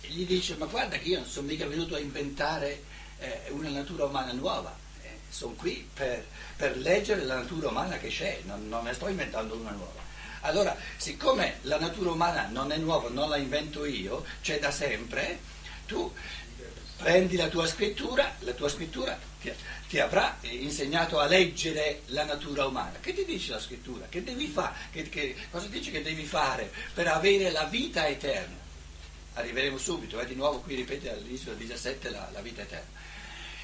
gli 0.00 0.24
dice, 0.26 0.56
ma 0.56 0.66
guarda 0.66 0.98
che 0.98 1.08
io 1.08 1.18
non 1.18 1.28
sono 1.28 1.48
mica 1.48 1.66
venuto 1.66 1.94
a 1.96 1.98
inventare 1.98 2.82
eh, 3.18 3.42
una 3.50 3.70
natura 3.70 4.04
umana 4.04 4.32
nuova, 4.32 4.76
eh, 5.02 5.18
sono 5.28 5.54
qui 5.54 5.88
per, 5.92 6.24
per, 6.56 6.76
leggere 6.76 7.24
la 7.24 7.36
natura 7.36 7.68
umana 7.68 7.98
che 7.98 8.08
c'è, 8.08 8.40
non, 8.44 8.68
non 8.68 8.84
ne 8.84 8.92
sto 8.92 9.08
inventando 9.08 9.56
una 9.56 9.70
nuova. 9.70 10.00
Allora, 10.42 10.76
siccome 10.96 11.58
la 11.62 11.78
natura 11.78 12.10
umana 12.10 12.46
non 12.46 12.72
è 12.72 12.76
nuova, 12.76 13.08
non 13.08 13.28
la 13.28 13.36
invento 13.36 13.84
io, 13.84 14.24
c'è 14.40 14.58
da 14.58 14.70
sempre, 14.70 15.40
tu 15.86 16.12
prendi 17.02 17.36
la 17.36 17.48
tua 17.48 17.66
scrittura, 17.66 18.34
la 18.40 18.52
tua 18.52 18.68
scrittura 18.68 19.18
ti, 19.40 19.52
ti, 19.88 19.98
avrà 19.98 20.38
insegnato 20.42 21.18
a 21.18 21.26
leggere 21.26 22.02
la 22.06 22.24
natura 22.24 22.64
umana. 22.66 22.98
Che 23.00 23.12
ti 23.12 23.24
dice 23.24 23.50
la 23.50 23.60
scrittura? 23.60 24.06
Che 24.08 24.22
devi 24.22 24.46
fare? 24.46 24.74
Che, 24.92 25.08
che, 25.08 25.36
cosa 25.50 25.66
dice 25.66 25.90
che 25.90 26.02
devi 26.02 26.24
fare 26.24 26.70
per 26.94 27.08
avere 27.08 27.50
la 27.50 27.64
vita 27.64 28.06
eterna? 28.06 28.60
Arriveremo 29.34 29.78
subito, 29.78 30.20
eh, 30.20 30.26
di 30.26 30.34
nuovo 30.34 30.60
qui 30.60 30.76
ripete 30.76 31.10
all'inizio 31.10 31.50
del 31.50 31.60
17 31.60 32.10
la, 32.10 32.28
la 32.32 32.40
vita 32.40 32.62
eterna. 32.62 33.00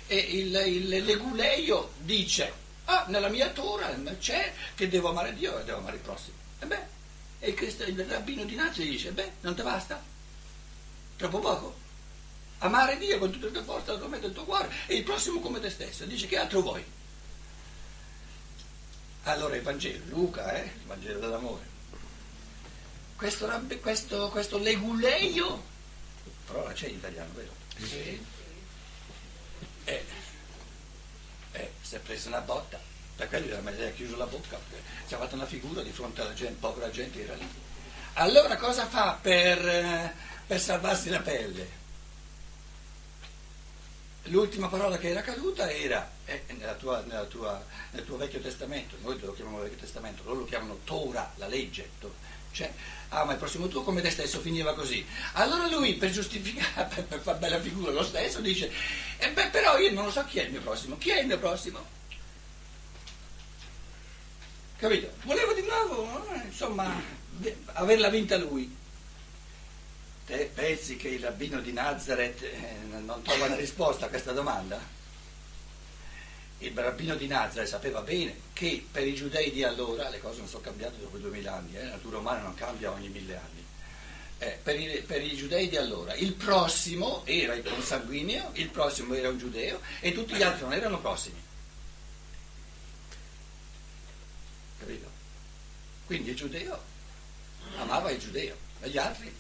E 0.07 0.17
il, 0.17 0.55
il 0.67 1.05
leguleio 1.05 1.93
dice, 1.99 2.53
ah, 2.87 3.05
nella 3.09 3.29
mia 3.29 3.51
Torah 3.51 3.95
c'è 4.19 4.53
che 4.75 4.89
devo 4.89 5.11
amare 5.11 5.35
Dio 5.35 5.61
e 5.61 5.65
devo 5.65 5.79
amare 5.79 5.97
il 5.97 6.03
prossimo. 6.03 6.37
E 6.59 6.67
beh, 6.67 6.97
e 7.41 7.51
il, 7.51 7.85
il 7.87 8.05
rabbino 8.05 8.45
di 8.45 8.55
Nazareth 8.55 8.91
dice, 8.91 9.13
beh, 9.13 9.33
non 9.43 9.55
ti 9.55 9.63
basta? 9.63 10.03
Troppo 11.17 11.39
poco? 11.39 11.87
Amare 12.59 12.99
Dio 12.99 13.19
con 13.19 13.31
tutte 13.31 13.47
le 13.47 13.53
tue 13.53 13.63
forze, 13.63 13.93
la 13.93 13.99
tua 13.99 14.09
mente, 14.09 14.27
il 14.27 14.33
tuo 14.33 14.45
cuore 14.45 14.71
e 14.87 14.97
il 14.97 15.05
prossimo 15.05 15.41
come 15.41 15.61
te 15.61 15.71
stesso. 15.71 16.05
Dice 16.05 16.27
che 16.27 16.39
altro 16.39 16.61
vuoi? 16.61 16.85
Allora 19.25 19.57
il 19.57 19.63
Vangelo, 19.63 20.05
Luca, 20.09 20.53
eh, 20.55 20.65
il 20.65 20.87
Vangelo 20.87 21.21
dell'amore. 21.21 21.77
Questo, 23.17 23.51
questo, 23.81 24.29
questo 24.31 24.59
leguleio, 24.59 25.65
parola 26.47 26.73
c'è 26.73 26.89
in 26.89 26.97
italiano, 26.97 27.33
vero? 27.35 27.53
Sì 27.77 28.37
e, 29.89 30.05
e 31.53 31.71
si 31.81 31.95
è 31.95 31.99
presa 31.99 32.29
una 32.29 32.41
botta, 32.41 32.79
per 33.17 33.29
quello 33.29 33.47
gli 33.47 33.83
ha 33.83 33.91
chiuso 33.91 34.17
la 34.17 34.27
bocca, 34.27 34.61
si 35.07 35.15
è 35.15 35.17
fatta 35.17 35.35
una 35.35 35.47
figura 35.47 35.83
di 35.83 35.91
fronte 35.91 36.21
alla 36.21 36.35
gente, 36.35 36.57
povera 36.61 36.91
gente 36.91 37.25
era 37.25 37.35
lì. 37.35 37.49
Allora 38.15 38.57
cosa 38.57 38.87
fa 38.87 39.19
per, 39.21 40.13
per 40.47 40.61
salvarsi 40.61 41.09
la 41.09 41.21
pelle? 41.21 41.78
L'ultima 44.31 44.69
parola 44.69 44.99
che 44.99 45.09
era 45.09 45.23
caduta 45.23 45.71
era, 45.71 46.11
eh, 46.25 46.43
nella 46.59 46.75
tua, 46.75 47.03
nella 47.07 47.25
tua, 47.25 47.65
nel 47.93 48.05
tuo 48.05 48.17
Vecchio 48.17 48.41
Testamento, 48.41 48.97
noi 49.03 49.19
lo 49.21 49.33
chiamiamo 49.33 49.61
Vecchio 49.61 49.79
Testamento, 49.79 50.23
loro 50.25 50.41
lo 50.41 50.45
chiamano 50.45 50.81
Tora, 50.85 51.33
la 51.37 51.47
legge, 51.47 51.89
cioè, 52.51 52.73
ah 53.11 53.25
ma 53.25 53.33
il 53.33 53.39
prossimo 53.39 53.69
tuo 53.69 53.83
come 53.83 54.01
te 54.03 54.11
stesso 54.11 54.41
finiva 54.41 54.75
così. 54.75 55.05
Allora 55.35 55.69
lui 55.69 55.95
per 55.95 56.11
giustificare, 56.11 56.89
per, 56.93 57.05
per 57.05 57.21
fare 57.21 57.39
bella 57.39 57.61
figura 57.61 57.93
lo 57.93 58.03
stesso, 58.03 58.41
dice, 58.41 58.71
eh 59.19 59.31
beh 59.31 59.49
però 59.49 59.79
io 59.79 59.93
non 59.93 60.07
lo 60.07 60.11
so 60.11 60.25
chi 60.25 60.39
è 60.41 60.45
il 60.45 60.51
mio 60.51 60.61
prossimo, 60.61 60.99
chi 60.99 61.11
è 61.11 61.21
il 61.21 61.27
mio 61.27 61.39
prossimo? 61.39 61.97
Capito? 64.77 65.13
Volevo 65.25 65.53
di 65.55 65.63
nuovo, 65.63 66.33
eh, 66.35 66.47
insomma, 66.47 67.01
averla 67.75 68.09
vinta 68.09 68.37
lui. 68.37 68.77
Te 70.29 70.51
pensi 70.53 70.97
che 70.97 71.09
il 71.09 71.23
rabbino 71.23 71.59
di 71.59 71.73
Nazareth 71.73 72.43
eh, 72.43 72.77
non 73.01 73.23
trova 73.23 73.47
una 73.47 73.55
risposta 73.57 74.05
a 74.05 74.09
questa 74.11 74.33
domanda? 74.33 74.79
il 76.59 76.73
rabbino 76.75 77.15
di 77.15 77.27
Nazareth 77.27 77.71
sapeva 77.71 78.03
bene 78.03 78.35
che 78.53 78.85
per 78.91 79.07
i 79.07 79.15
giudei 79.15 79.51
di 79.51 79.63
allora, 79.63 80.11
le 80.11 80.21
cose 80.21 80.41
non 80.41 80.49
sono 80.49 80.63
cambiate 80.63 80.99
dopo 80.99 81.17
duemila 81.17 81.55
anni, 81.55 81.77
eh, 81.77 81.85
la 81.85 81.91
natura 81.93 82.19
umana 82.19 82.43
non 82.43 82.55
cambia 82.55 82.91
ogni 82.91 83.09
mille 83.09 83.37
anni, 83.37 83.65
eh, 84.39 84.59
per, 84.63 84.79
i, 84.79 85.03
per, 85.07 85.23
i, 85.23 85.35
giudei 85.35 85.67
di 85.67 85.77
allora 85.77 86.15
il 86.15 86.35
prossimo 86.35 87.25
era 87.25 87.55
il 87.55 87.63
consanguineo, 87.63 88.51
il 88.55 88.69
prossimo 88.69 89.15
era 89.15 89.31
un 89.31 89.39
giudeo 89.39 89.81
e 90.01 90.13
tutti 90.13 90.35
gli 90.35 90.43
altri 90.43 90.65
non 90.65 90.75
erano 90.75 91.01
prossimi. 91.01 91.41
Capito? 94.79 95.11
Quindi 96.05 96.31
il 96.31 96.37
giudeo 96.37 96.79
amava 97.79 98.11
il 98.11 98.19
giudeo 98.19 98.57
e 98.83 98.91
gli 98.91 98.99
altri 98.99 99.38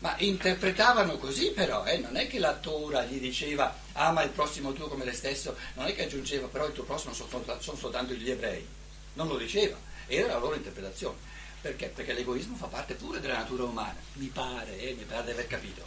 ma 0.00 0.14
interpretavano 0.18 1.18
così 1.18 1.50
però, 1.50 1.84
eh? 1.84 1.98
non 1.98 2.16
è 2.16 2.28
che 2.28 2.38
la 2.38 2.54
Tora 2.54 3.04
gli 3.04 3.18
diceva 3.18 3.76
ama 3.92 4.22
il 4.22 4.30
prossimo 4.30 4.72
tuo 4.72 4.88
come 4.88 5.04
te 5.04 5.12
stesso, 5.12 5.56
non 5.74 5.86
è 5.86 5.94
che 5.94 6.04
aggiungeva 6.04 6.46
però 6.46 6.66
il 6.66 6.72
tuo 6.72 6.84
prossimo 6.84 7.12
sono, 7.12 7.58
soltanto 7.60 8.14
gli 8.14 8.30
ebrei, 8.30 8.66
non 9.14 9.26
lo 9.26 9.36
diceva, 9.36 9.76
era 10.06 10.28
la 10.28 10.38
loro 10.38 10.54
interpretazione. 10.54 11.26
Perché? 11.60 11.88
Perché 11.88 12.12
l'egoismo 12.12 12.54
fa 12.54 12.66
parte 12.66 12.94
pure 12.94 13.18
della 13.18 13.38
natura 13.38 13.64
umana, 13.64 13.96
mi 14.14 14.26
pare, 14.26 14.78
eh? 14.78 14.94
mi 14.94 15.02
pare 15.02 15.24
di 15.24 15.30
aver 15.32 15.46
capito. 15.48 15.82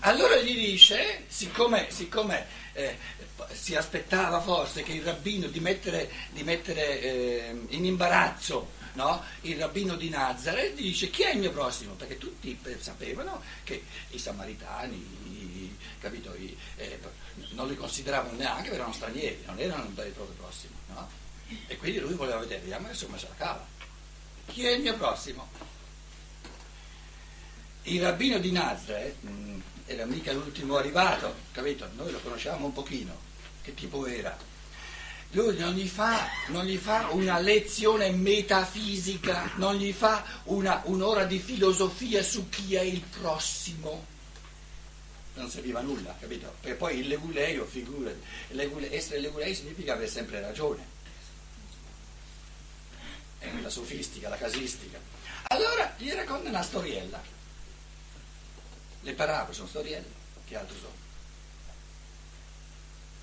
Allora 0.00 0.36
gli 0.36 0.54
dice, 0.54 1.24
siccome, 1.28 1.90
siccome 1.90 2.46
eh, 2.74 2.96
si 3.52 3.74
aspettava 3.74 4.40
forse 4.40 4.82
che 4.82 4.92
il 4.92 5.02
rabbino 5.02 5.48
di 5.48 5.60
mettere, 5.60 6.10
di 6.30 6.44
mettere 6.44 7.00
eh, 7.00 7.60
in 7.68 7.84
imbarazzo 7.84 8.74
no? 8.96 9.22
il 9.42 9.56
rabbino 9.56 9.94
di 9.94 10.08
Nazareth 10.08 10.74
dice 10.74 11.10
chi 11.10 11.22
è 11.22 11.32
il 11.32 11.38
mio 11.38 11.52
prossimo? 11.52 11.92
Perché 11.94 12.18
tutti 12.18 12.58
sapevano 12.80 13.40
che 13.62 13.84
i 14.10 14.18
samaritani, 14.18 14.96
i, 14.96 15.76
capito, 16.00 16.34
i, 16.34 16.56
eh, 16.76 16.98
non 17.50 17.68
li 17.68 17.76
consideravano 17.76 18.36
neanche 18.36 18.62
perché 18.62 18.76
erano 18.76 18.92
stranieri, 18.92 19.42
non 19.46 19.58
erano 19.58 19.84
il 19.84 19.90
proprio 19.90 20.34
prossimo. 20.36 20.74
No? 20.88 21.08
E 21.68 21.76
quindi 21.76 22.00
lui 22.00 22.14
voleva 22.14 22.38
vedere, 22.38 22.60
vediamo 22.60 22.88
insomma 22.88 23.18
se 23.18 23.28
la 23.28 23.34
cava. 23.36 23.66
Chi 24.46 24.64
è 24.64 24.70
il 24.70 24.82
mio 24.82 24.96
prossimo? 24.96 25.48
Il 27.82 28.02
rabbino 28.02 28.38
di 28.38 28.50
Nazareth 28.50 29.22
mh, 29.22 29.30
mm, 29.30 29.60
era 29.86 30.04
mica 30.06 30.32
l'ultimo 30.32 30.76
arrivato, 30.76 31.34
capito? 31.52 31.88
Noi 31.94 32.10
lo 32.10 32.18
conosciamo 32.18 32.66
un 32.66 32.72
pochino, 32.72 33.16
che 33.62 33.74
tipo 33.74 34.06
era? 34.06 34.36
Lui 35.30 35.56
non 35.58 35.74
gli 35.74 35.88
fa, 35.88 36.28
non 36.48 36.64
gli 36.64 36.76
fa 36.76 37.08
una 37.10 37.38
lezione 37.38 38.10
metafisica, 38.10 39.52
non 39.56 39.74
gli 39.74 39.92
fa 39.92 40.24
una, 40.44 40.82
un'ora 40.84 41.24
di 41.24 41.38
filosofia 41.38 42.22
su 42.22 42.48
chi 42.48 42.74
è 42.74 42.80
il 42.80 43.00
prossimo. 43.00 44.06
Non 45.34 45.50
serviva 45.50 45.80
nulla, 45.80 46.16
capito? 46.18 46.54
Perché 46.60 46.76
poi 46.76 47.00
il 47.00 47.08
leguleio, 47.08 47.66
figurati, 47.66 48.18
essere 48.90 49.20
legulei 49.20 49.54
significa 49.54 49.92
avere 49.92 50.08
sempre 50.08 50.40
ragione. 50.40 50.94
È 53.38 53.50
la 53.60 53.68
sofistica, 53.68 54.30
la 54.30 54.38
casistica. 54.38 54.98
Allora 55.48 55.94
gli 55.98 56.10
racconta 56.12 56.48
una 56.48 56.62
storiella. 56.62 57.22
Le 59.02 59.12
parabole 59.12 59.54
sono 59.54 59.68
storielle, 59.68 60.08
che 60.46 60.56
altro 60.56 60.76
sono? 60.76 61.04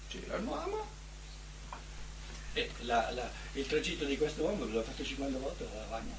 C'era 0.10 0.38
un 0.38 0.46
uomo 0.46 1.02
e 2.54 2.70
la, 2.82 3.10
la, 3.12 3.30
il 3.54 3.66
tragitto 3.68 4.06
di 4.06 4.18
questo 4.18 4.44
uomo 4.44 4.66
l'ho 4.66 4.84
fatto 4.84 5.04
50 5.04 5.38
volte 5.40 5.66
alla 5.72 5.82
lavagna. 5.82 6.14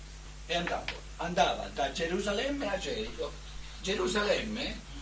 è 0.47 0.55
andato, 0.57 0.93
andava 1.17 1.69
da 1.73 1.91
Gerusalemme 1.93 2.69
a 2.69 2.79
Gerico. 2.79 3.33
Gerusalemme 3.83 4.93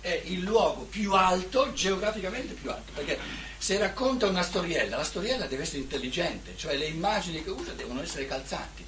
è 0.00 0.22
il 0.26 0.40
luogo 0.40 0.82
più 0.84 1.12
alto, 1.12 1.72
geograficamente 1.72 2.54
più 2.54 2.70
alto, 2.70 2.92
perché 2.94 3.18
se 3.58 3.76
racconta 3.78 4.26
una 4.26 4.42
storiella, 4.42 4.96
la 4.96 5.04
storiella 5.04 5.46
deve 5.46 5.62
essere 5.62 5.78
intelligente, 5.80 6.56
cioè 6.56 6.76
le 6.76 6.86
immagini 6.86 7.42
che 7.42 7.50
usa 7.50 7.72
devono 7.72 8.00
essere 8.02 8.26
calzanti. 8.26 8.84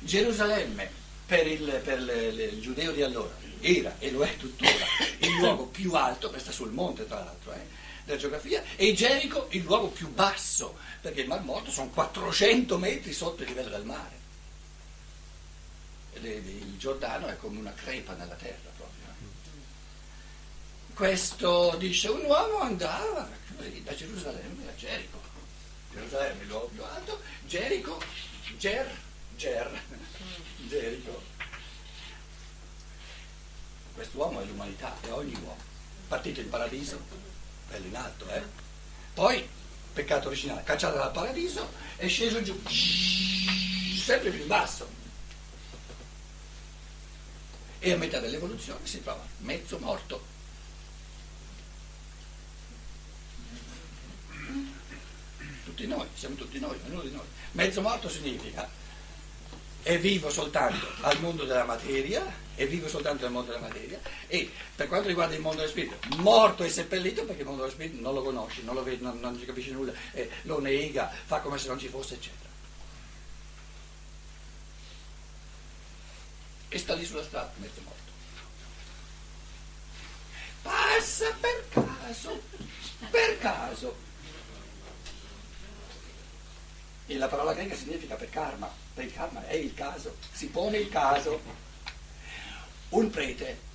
Gerusalemme 0.00 0.90
per 1.26 1.46
il, 1.46 1.80
per 1.84 2.00
le- 2.00 2.30
le- 2.32 2.44
il 2.44 2.60
giudeo 2.60 2.92
di 2.92 3.02
allora 3.02 3.32
era 3.60 3.94
e 3.98 4.10
lo 4.10 4.22
è 4.24 4.36
tuttora 4.36 4.86
il 5.18 5.36
luogo 5.36 5.66
più 5.66 5.92
alto, 5.92 6.30
questa 6.30 6.50
sul 6.50 6.70
monte 6.70 7.06
tra 7.06 7.18
l'altro, 7.22 7.52
eh, 7.52 7.64
della 8.10 8.16
geografia, 8.20 8.62
e 8.76 8.92
Gerico 8.92 9.46
il 9.50 9.62
luogo 9.62 9.88
più 9.88 10.08
basso, 10.12 10.76
perché 11.00 11.20
il 11.22 11.28
Mar 11.28 11.42
Morto 11.42 11.70
sono 11.70 11.88
400 11.90 12.76
metri 12.78 13.12
sotto 13.12 13.42
il 13.42 13.48
livello 13.48 13.70
del 13.70 13.84
mare. 13.84 14.18
Il 16.14 16.76
Giordano 16.76 17.28
è 17.28 17.36
come 17.36 17.58
una 17.58 17.72
crepa 17.72 18.14
nella 18.14 18.34
terra 18.34 18.68
proprio. 18.76 19.04
eh. 19.08 20.94
Questo 20.94 21.76
dice 21.78 22.08
un 22.08 22.24
uomo 22.24 22.58
andava 22.58 23.28
così, 23.56 23.82
da 23.82 23.94
Gerusalemme 23.94 24.68
a 24.68 24.74
Gerico. 24.74 25.20
Gerusalemme 25.92 26.40
è 26.40 26.42
il 26.42 26.48
luogo 26.48 26.66
più 26.66 26.82
alto, 26.84 27.20
Gerico, 27.46 28.02
Ger, 28.58 28.90
Ger, 29.36 29.82
Gerico. 30.68 31.22
Quest'uomo 33.94 34.40
è 34.40 34.44
l'umanità, 34.44 34.94
è 35.00 35.12
ogni 35.12 35.34
uomo. 35.34 35.68
Partito 36.08 36.40
in 36.40 36.48
paradiso, 36.48 37.00
bello 37.70 37.86
in 37.86 37.96
alto, 37.96 38.28
eh? 38.28 38.42
Poi, 39.14 39.48
peccato 39.92 40.28
originale, 40.28 40.62
cacciato 40.64 40.96
dal 40.96 41.12
paradiso, 41.12 41.72
è 41.96 42.08
sceso 42.08 42.42
giù, 42.42 42.60
sempre 42.68 44.30
più 44.30 44.40
in 44.40 44.46
basso. 44.46 44.98
E 47.78 47.92
a 47.92 47.96
metà 47.96 48.18
dell'evoluzione 48.18 48.80
si 48.86 49.02
trova 49.02 49.24
mezzo 49.38 49.78
morto. 49.78 50.26
Tutti 55.64 55.86
noi, 55.86 56.06
siamo 56.14 56.34
tutti 56.34 56.58
noi, 56.58 56.78
ognuno 56.84 57.02
di 57.02 57.12
noi. 57.12 57.24
Mezzo 57.52 57.80
morto 57.80 58.08
significa 58.08 58.68
è 59.82 59.98
vivo 59.98 60.30
soltanto 60.30 60.86
al 61.00 61.18
mondo 61.20 61.44
della 61.44 61.64
materia, 61.64 62.22
è 62.60 62.66
vivo 62.66 62.88
soltanto 62.88 63.22
nel 63.22 63.32
mondo 63.32 63.52
della 63.52 63.66
materia 63.66 63.98
e 64.26 64.50
per 64.76 64.86
quanto 64.86 65.08
riguarda 65.08 65.34
il 65.34 65.40
mondo 65.40 65.60
dello 65.60 65.70
spirito, 65.70 65.96
morto 66.16 66.62
e 66.62 66.68
seppellito 66.68 67.24
perché 67.24 67.40
il 67.40 67.46
mondo 67.46 67.62
dello 67.62 67.72
spirito 67.72 68.02
non 68.02 68.12
lo 68.12 68.22
conosci, 68.22 68.62
non 68.64 68.74
lo 68.74 68.82
vedi, 68.82 69.02
non, 69.02 69.18
non 69.18 69.38
ci 69.38 69.46
capisci 69.46 69.70
nulla, 69.70 69.94
eh, 70.12 70.28
lo 70.42 70.60
nega, 70.60 71.10
fa 71.24 71.40
come 71.40 71.56
se 71.56 71.68
non 71.68 71.78
ci 71.78 71.88
fosse, 71.88 72.14
eccetera. 72.14 72.50
E 76.68 76.78
sta 76.78 76.94
lì 76.94 77.06
sulla 77.06 77.22
strada, 77.22 77.50
mezzo 77.56 77.80
morto. 77.82 77.98
Passa 80.60 81.34
per 81.40 81.64
caso, 81.70 82.42
per 83.10 83.38
caso. 83.38 83.96
E 87.06 87.16
la 87.16 87.26
parola 87.26 87.54
greca 87.54 87.74
significa 87.74 88.16
per 88.16 88.28
karma, 88.28 88.70
per 88.92 89.06
il 89.06 89.14
karma 89.14 89.46
è 89.46 89.54
il 89.54 89.72
caso, 89.72 90.16
si 90.30 90.48
pone 90.48 90.76
il 90.76 90.90
caso. 90.90 91.68
Un 92.90 93.10
prete. 93.10 93.68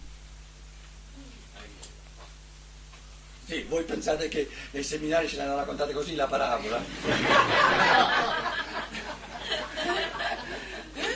Sì, 3.46 3.62
voi 3.64 3.84
pensate 3.84 4.28
che 4.28 4.50
nei 4.72 4.84
seminari 4.84 5.28
ce 5.28 5.36
l'hanno 5.38 5.56
raccontata 5.56 5.92
così 5.94 6.16
la 6.16 6.26
parabola? 6.26 6.84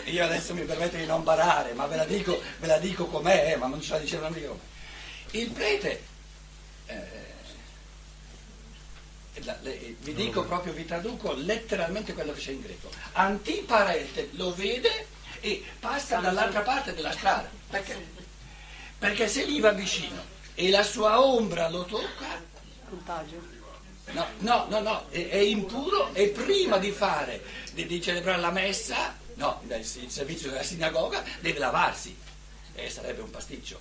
Io 0.05 0.23
adesso 0.23 0.53
mi 0.53 0.63
permetto 0.63 0.95
di 0.97 1.05
non 1.05 1.23
barare, 1.23 1.73
ma 1.73 1.87
ve 1.87 1.95
la 1.95 2.05
dico, 2.05 2.41
ve 2.59 2.67
la 2.67 2.77
dico 2.77 3.05
com'è, 3.05 3.51
eh, 3.53 3.57
ma 3.57 3.67
non 3.67 3.81
ce 3.81 3.93
la 3.93 3.99
dicevano 3.99 4.35
mica 4.35 4.47
com'è. 4.47 4.59
Il 5.31 5.51
prete, 5.51 6.03
eh, 6.85 7.27
le- 9.61 9.95
vi 9.99 10.13
dico 10.13 10.45
proprio, 10.45 10.73
vi 10.73 10.85
traduco 10.85 11.33
letteralmente 11.33 12.13
quello 12.13 12.31
che 12.33 12.39
c'è 12.39 12.51
in 12.51 12.61
greco. 12.61 12.89
Antiparete 13.13 14.29
lo 14.33 14.53
vede 14.53 15.07
e 15.41 15.63
passa 15.79 16.19
dall'altra 16.19 16.61
parte 16.61 16.93
della 16.93 17.11
strada. 17.11 17.49
Perché? 17.69 18.17
Perché 18.97 19.27
se 19.27 19.47
gli 19.47 19.59
va 19.59 19.71
vicino 19.71 20.21
e 20.55 20.69
la 20.69 20.83
sua 20.83 21.21
ombra 21.21 21.69
lo 21.69 21.85
tocca, 21.85 22.47
Contagio. 22.89 23.57
No, 24.11 24.25
no, 24.39 24.65
no, 24.69 24.79
no, 24.79 25.05
è, 25.09 25.29
è 25.29 25.37
impuro 25.37 26.13
e 26.13 26.29
prima 26.29 26.77
di 26.77 26.91
fare, 26.91 27.43
di, 27.73 27.85
di 27.85 28.01
celebrare 28.01 28.41
la 28.41 28.49
messa, 28.49 29.15
no, 29.35 29.61
il, 29.67 29.85
servizio 29.85 30.49
della 30.49 30.63
sinagoga, 30.63 31.23
deve 31.39 31.59
lavarsi. 31.59 32.17
E 32.73 32.89
sarebbe 32.89 33.21
un 33.21 33.29
pasticcio. 33.29 33.79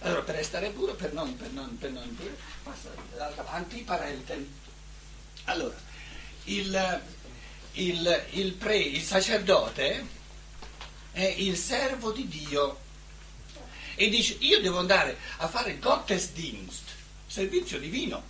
Allora, 0.00 0.22
per 0.22 0.36
restare 0.36 0.70
puro, 0.70 0.94
per 0.94 1.12
non, 1.12 1.36
per 1.36 1.50
non, 1.50 1.76
per 1.76 1.90
non 1.90 2.04
impuro, 2.04 2.34
passa 2.62 2.88
dall'altra 3.10 3.42
parte, 3.42 3.58
antiparente. 3.58 4.48
Allora, 5.44 5.76
il, 6.44 7.02
il, 7.74 8.26
il 8.30 8.52
pre, 8.52 8.76
il 8.76 9.02
sacerdote 9.02 10.06
è 11.12 11.24
il 11.24 11.56
servo 11.56 12.12
di 12.12 12.28
Dio 12.28 12.80
e 13.94 14.08
dice 14.08 14.36
io 14.40 14.60
devo 14.60 14.78
andare 14.78 15.16
a 15.38 15.48
fare 15.48 15.78
Gottesdienst, 15.78 16.82
servizio 17.26 17.78
divino, 17.78 18.24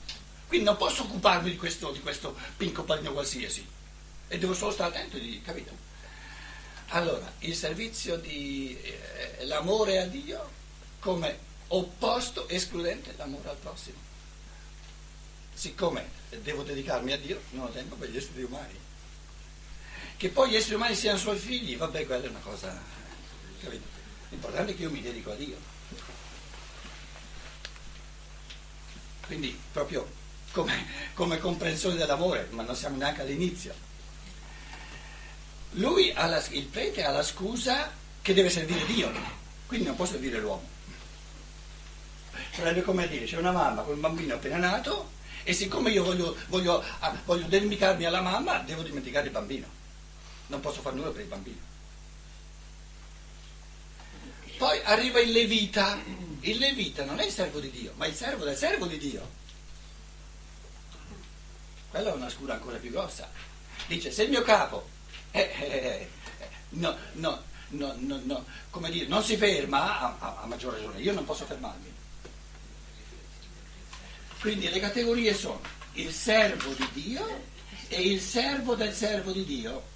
quindi 0.46 0.66
non 0.66 0.76
posso 0.76 1.02
occuparmi 1.02 1.50
di 1.50 1.56
questo, 1.56 1.90
di 1.92 2.00
questo 2.00 2.36
pinco 2.56 2.84
palino 2.84 3.12
qualsiasi 3.12 3.66
e 4.28 4.38
devo 4.38 4.54
solo 4.54 4.72
stare 4.72 4.90
attento, 4.90 5.18
di, 5.18 5.40
capito? 5.42 5.72
Allora, 6.88 7.32
il 7.40 7.54
servizio 7.54 8.16
di 8.16 8.78
eh, 8.80 9.44
l'amore 9.46 10.00
a 10.00 10.06
Dio 10.06 10.62
come 11.00 11.38
opposto, 11.68 12.48
escludente, 12.48 13.14
l'amore 13.16 13.48
al 13.48 13.56
prossimo. 13.56 13.98
Siccome 15.52 16.08
devo 16.42 16.62
dedicarmi 16.62 17.12
a 17.12 17.18
Dio, 17.18 17.40
non 17.50 17.66
ho 17.66 17.70
tempo 17.70 17.96
per 17.96 18.10
gli 18.10 18.16
esseri 18.16 18.42
umani. 18.42 18.83
Che 20.24 20.30
poi 20.30 20.48
gli 20.48 20.56
esseri 20.56 20.76
umani 20.76 20.94
siano 20.94 21.18
suoi 21.18 21.36
figli, 21.36 21.76
vabbè, 21.76 22.06
quella 22.06 22.24
è 22.24 22.28
una 22.28 22.38
cosa, 22.38 22.74
capito? 23.60 23.84
L'importante 24.30 24.72
è 24.72 24.74
che 24.74 24.80
io 24.80 24.90
mi 24.90 25.02
dedico 25.02 25.32
a 25.32 25.34
Dio. 25.34 25.54
Quindi 29.26 29.60
proprio 29.70 30.10
come, 30.52 30.86
come 31.12 31.36
comprensione 31.36 31.96
dell'amore, 31.96 32.48
ma 32.52 32.62
non 32.62 32.74
siamo 32.74 32.96
neanche 32.96 33.20
all'inizio. 33.20 33.74
Lui, 35.72 36.10
la- 36.14 36.42
il 36.52 36.64
prete, 36.68 37.04
ha 37.04 37.10
la 37.10 37.22
scusa 37.22 37.92
che 38.22 38.32
deve 38.32 38.48
servire 38.48 38.86
Dio, 38.86 39.12
quindi 39.66 39.84
non 39.84 39.94
può 39.94 40.06
servire 40.06 40.38
l'uomo. 40.40 40.66
Sarebbe 42.50 42.80
come 42.80 43.06
dire, 43.08 43.26
c'è 43.26 43.36
una 43.36 43.52
mamma 43.52 43.82
con 43.82 43.92
un 43.92 44.00
bambino 44.00 44.36
appena 44.36 44.56
nato 44.56 45.10
e 45.42 45.52
siccome 45.52 45.90
io 45.90 46.02
voglio, 46.02 46.34
voglio, 46.48 46.82
ah, 47.00 47.14
voglio 47.26 47.46
dedicarmi 47.46 48.06
alla 48.06 48.22
mamma, 48.22 48.60
devo 48.60 48.80
dimenticare 48.80 49.26
il 49.26 49.32
bambino. 49.32 49.82
Non 50.48 50.60
posso 50.60 50.80
fare 50.80 50.96
nulla 50.96 51.10
per 51.10 51.22
il 51.22 51.26
bambino. 51.28 51.72
Poi 54.56 54.80
arriva 54.84 55.20
il 55.20 55.32
Levita. 55.32 55.98
Il 56.40 56.58
Levita 56.58 57.04
non 57.04 57.18
è 57.20 57.24
il 57.24 57.32
servo 57.32 57.60
di 57.60 57.70
Dio, 57.70 57.92
ma 57.96 58.06
il 58.06 58.14
servo 58.14 58.44
del 58.44 58.56
servo 58.56 58.86
di 58.86 58.98
Dio. 58.98 59.42
Quella 61.88 62.10
è 62.10 62.14
una 62.14 62.28
scura 62.28 62.54
ancora 62.54 62.76
più 62.76 62.90
grossa. 62.90 63.30
Dice, 63.86 64.10
se 64.10 64.24
il 64.24 64.30
mio 64.30 64.42
capo 64.42 64.88
eh, 65.32 65.40
eh, 65.40 65.66
eh, 65.68 66.08
no, 66.70 66.96
no, 67.12 67.42
no, 67.68 67.94
no, 67.98 68.20
no, 68.24 68.44
come 68.70 68.90
dire, 68.90 69.06
non 69.06 69.22
si 69.22 69.36
ferma, 69.36 70.00
a, 70.00 70.16
a- 70.18 70.42
a 70.42 70.46
maggior 70.46 70.74
ragione, 70.74 71.00
io 71.00 71.12
non 71.12 71.24
posso 71.24 71.44
fermarmi. 71.44 71.92
Quindi 74.40 74.68
le 74.68 74.78
categorie 74.80 75.34
sono 75.34 75.60
il 75.94 76.12
servo 76.12 76.72
di 76.72 76.88
Dio 76.92 77.44
e 77.88 78.02
il 78.02 78.20
servo 78.20 78.74
del 78.74 78.92
servo 78.92 79.32
di 79.32 79.44
Dio. 79.44 79.92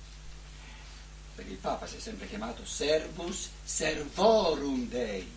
Perché 1.38 1.53
il 1.53 1.59
Papa 1.59 1.87
si 1.87 1.98
è 1.98 2.01
sempre 2.01 2.27
chiamato 2.27 2.64
servus 2.64 3.48
servorum 3.62 4.88
Dei. 4.88 5.31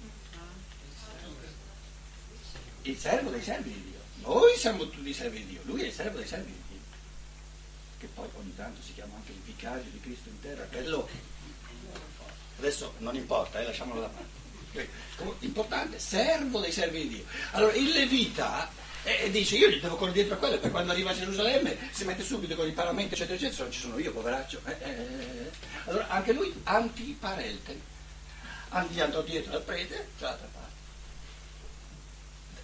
Il 2.81 2.97
servo 2.97 3.29
dei 3.29 3.43
servi 3.43 3.71
di 3.71 3.83
Dio. 3.83 3.99
Noi 4.27 4.57
siamo 4.57 4.89
tutti 4.89 5.13
servi 5.13 5.45
di 5.45 5.45
Dio, 5.45 5.59
lui 5.65 5.83
è 5.83 5.85
il 5.85 5.93
servo 5.93 6.17
dei 6.17 6.25
servi 6.25 6.51
di 6.51 6.61
Dio. 6.69 6.79
Che 7.99 8.07
poi 8.15 8.27
ogni 8.39 8.55
tanto 8.55 8.81
si 8.81 8.95
chiama 8.95 9.13
anche 9.13 9.31
il 9.31 9.41
vicario 9.45 9.83
di 9.91 9.99
Cristo 9.99 10.29
in 10.29 10.39
terra, 10.41 10.63
quello 10.63 11.07
adesso 12.57 12.95
non 12.97 13.15
importa, 13.15 13.59
eh, 13.59 13.65
lasciamolo 13.65 14.01
da 14.01 14.07
parte. 14.07 14.89
Importante, 15.41 15.99
servo 15.99 16.61
dei 16.61 16.71
servi 16.71 17.01
di 17.03 17.09
Dio. 17.09 17.25
Allora 17.51 17.73
il 17.73 17.91
Levita 17.91 18.71
eh, 19.03 19.29
dice 19.29 19.55
io 19.55 19.69
gli 19.69 19.79
devo 19.79 19.97
correre 19.97 20.13
dietro 20.13 20.33
a 20.33 20.37
quello, 20.37 20.57
per 20.57 20.71
quando 20.71 20.91
arriva 20.91 21.11
a 21.11 21.15
Gerusalemme 21.15 21.77
si 21.91 22.05
mette 22.05 22.23
subito 22.23 22.55
con 22.55 22.67
i 22.67 22.71
paramenti, 22.71 23.13
eccetera, 23.13 23.35
eccetera, 23.35 23.63
non 23.63 23.71
ci 23.71 23.79
sono 23.79 23.99
io, 23.99 24.11
poveraccio. 24.11 24.61
Eh, 24.65 24.77
eh, 24.81 24.89
eh. 24.89 25.51
Allora 25.85 26.07
anche 26.09 26.33
lui 26.33 26.53
antiparente. 26.63 27.89
Gli 28.89 28.99
andò 28.99 29.21
dietro 29.21 29.53
al 29.53 29.63
prete, 29.63 30.09
dall'altra 30.17 30.47
parte. 30.51 30.69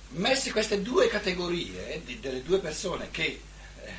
Messe 0.10 0.51
queste 0.51 0.82
due 0.82 1.08
categorie 1.10 1.95
eh, 1.95 2.03
di- 2.03 2.19
delle 2.19 2.41
due 2.43 2.60
persone 2.60 3.12
che, 3.12 3.41
eh, 3.84 3.93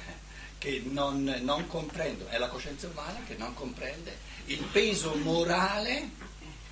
che 0.57 0.83
non, 0.87 1.23
non 1.43 1.67
comprendono, 1.67 2.31
è 2.31 2.39
la 2.39 2.49
coscienza 2.49 2.87
umana 2.87 3.21
che 3.27 3.37
non 3.37 3.53
comprende 3.53 4.17
il 4.47 4.63
peso 4.73 5.15
morale 5.17 6.09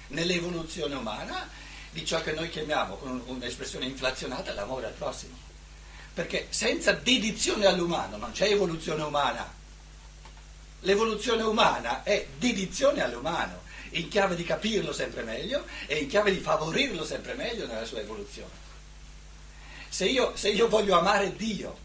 nell'evoluzione 0.09 0.94
umana 0.94 1.48
di 1.90 2.04
ciò 2.04 2.22
che 2.22 2.32
noi 2.32 2.48
chiamiamo 2.48 2.96
con 2.96 3.22
un'espressione 3.26 3.85
inflazionata 3.85 4.52
l'amore 4.54 4.87
al 4.87 4.92
prossimo. 4.92 5.37
Perché 6.14 6.46
senza 6.48 6.92
dedizione 6.92 7.66
all'umano 7.66 8.16
non 8.16 8.32
c'è 8.32 8.48
evoluzione 8.48 9.02
umana. 9.02 9.52
L'evoluzione 10.81 11.43
umana 11.43 12.03
è 12.03 12.27
dedizione 12.39 13.03
all'umano, 13.03 13.62
in 13.91 14.09
chiave 14.09 14.37
di 14.37 14.45
capirlo 14.45 14.93
sempre 14.93 15.23
meglio 15.23 15.65
e 15.87 15.97
in 15.99 16.09
chiave 16.09 16.33
di 16.33 16.39
favorirlo 16.39 17.05
sempre 17.05 17.35
meglio 17.35 17.67
nella 17.67 17.85
sua 17.85 18.01
evoluzione. 18.01 18.65
Se 19.89 20.05
io, 20.05 20.37
se 20.37 20.51
io 20.51 20.69
voglio 20.69 20.99
amare 20.99 21.35
Dio, 21.37 21.79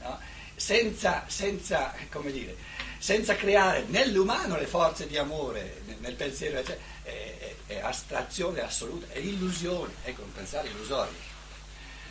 no? 0.00 0.18
senza, 0.54 1.24
senza, 1.28 1.94
dire, 2.30 2.56
senza, 2.98 3.36
creare 3.36 3.84
nell'umano 3.88 4.56
le 4.56 4.66
forze 4.66 5.06
di 5.06 5.16
amore, 5.16 5.82
nel 6.00 6.14
pensiero, 6.14 6.64
cioè, 6.64 6.78
è, 7.02 7.36
è, 7.38 7.54
è, 7.66 7.78
astrazione 7.80 8.60
assoluta, 8.60 9.12
è 9.12 9.18
illusione, 9.18 9.92
ecco 10.04 10.22
un 10.22 10.32
pensare 10.32 10.68
illusorio. 10.68 11.26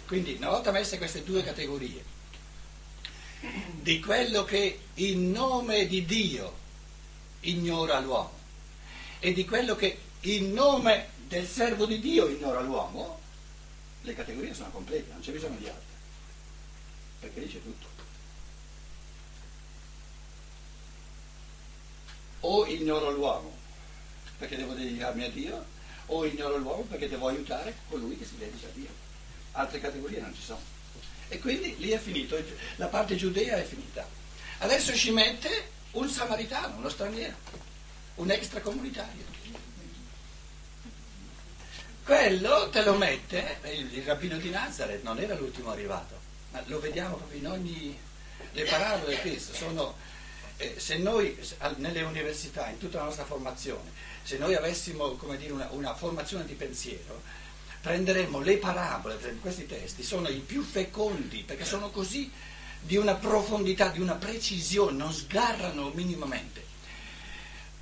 Quindi 0.05 0.35
una 0.37 0.49
volta 0.49 0.71
messe 0.71 0.97
queste 0.97 1.23
due 1.23 1.43
categorie, 1.43 2.03
di 3.39 3.99
quello 3.99 4.43
che 4.43 4.79
in 4.95 5.31
nome 5.31 5.87
di 5.87 6.05
Dio 6.05 6.55
ignora 7.41 7.99
l'uomo 7.99 8.33
e 9.19 9.33
di 9.33 9.45
quello 9.45 9.75
che 9.75 9.99
in 10.21 10.53
nome 10.53 11.09
del 11.27 11.47
servo 11.47 11.85
di 11.85 11.99
Dio 11.99 12.27
ignora 12.27 12.61
l'uomo, 12.61 13.19
le 14.01 14.15
categorie 14.15 14.53
sono 14.53 14.69
complete, 14.71 15.11
non 15.11 15.21
c'è 15.21 15.31
bisogno 15.31 15.57
di 15.57 15.67
altre, 15.67 15.95
perché 17.19 17.39
lì 17.41 17.47
c'è 17.47 17.61
tutto. 17.61 17.85
O 22.41 22.65
ignoro 22.67 23.11
l'uomo 23.11 23.55
perché 24.37 24.55
devo 24.55 24.73
dedicarmi 24.73 25.23
a 25.23 25.29
Dio, 25.29 25.65
o 26.07 26.25
ignoro 26.25 26.57
l'uomo 26.57 26.83
perché 26.83 27.09
devo 27.09 27.27
aiutare 27.27 27.75
colui 27.89 28.17
che 28.17 28.25
si 28.25 28.37
dedica 28.37 28.67
a 28.67 28.71
Dio. 28.73 28.89
Altre 29.53 29.79
categorie 29.79 30.21
non 30.21 30.33
ci 30.35 30.41
sono. 30.41 30.76
E 31.29 31.39
quindi 31.39 31.75
lì 31.77 31.89
è 31.89 31.99
finito, 31.99 32.37
la 32.75 32.87
parte 32.87 33.15
giudea 33.15 33.57
è 33.57 33.63
finita. 33.63 34.07
Adesso 34.59 34.95
ci 34.95 35.11
mette 35.11 35.69
un 35.91 36.09
samaritano, 36.09 36.77
uno 36.77 36.89
straniero, 36.89 37.35
un 38.15 38.31
extracomunitario. 38.31 39.35
Quello 42.03 42.69
te 42.69 42.83
lo 42.83 42.95
mette, 42.95 43.59
il, 43.65 44.01
rabbino 44.03 44.37
di 44.37 44.49
Nazareth 44.49 45.03
non 45.03 45.19
era 45.19 45.35
l'ultimo 45.35 45.71
arrivato, 45.71 46.17
ma 46.51 46.63
lo 46.67 46.79
vediamo 46.79 47.17
proprio 47.17 47.39
in 47.39 47.47
ogni... 47.47 47.99
Le 48.53 48.63
parabole 48.63 49.19
queste 49.19 49.53
sono, 49.53 49.95
eh, 50.55 50.75
se 50.77 50.97
noi 50.97 51.37
nelle 51.77 52.03
università, 52.03 52.69
in 52.69 52.77
tutta 52.77 52.99
la 52.99 53.05
nostra 53.05 53.25
formazione, 53.25 53.91
se 54.23 54.37
noi 54.37 54.55
avessimo 54.55 55.19
dire, 55.37 55.51
una, 55.51 55.67
una, 55.71 55.95
formazione 55.95 56.45
di 56.45 56.53
pensiero, 56.53 57.21
prenderemmo 57.81 58.39
le 58.39 58.57
parabole, 58.57 59.15
per 59.15 59.39
questi 59.39 59.65
testi, 59.65 60.03
sono 60.03 60.29
i 60.29 60.39
più 60.39 60.63
fecondi, 60.63 61.43
perché 61.43 61.65
sono 61.65 61.89
così 61.89 62.31
di 62.81 62.95
una 62.95 63.15
profondità, 63.15 63.89
di 63.89 63.99
una 63.99 64.15
precisione, 64.15 64.97
non 64.97 65.11
sgarrano 65.13 65.91
minimamente. 65.93 66.65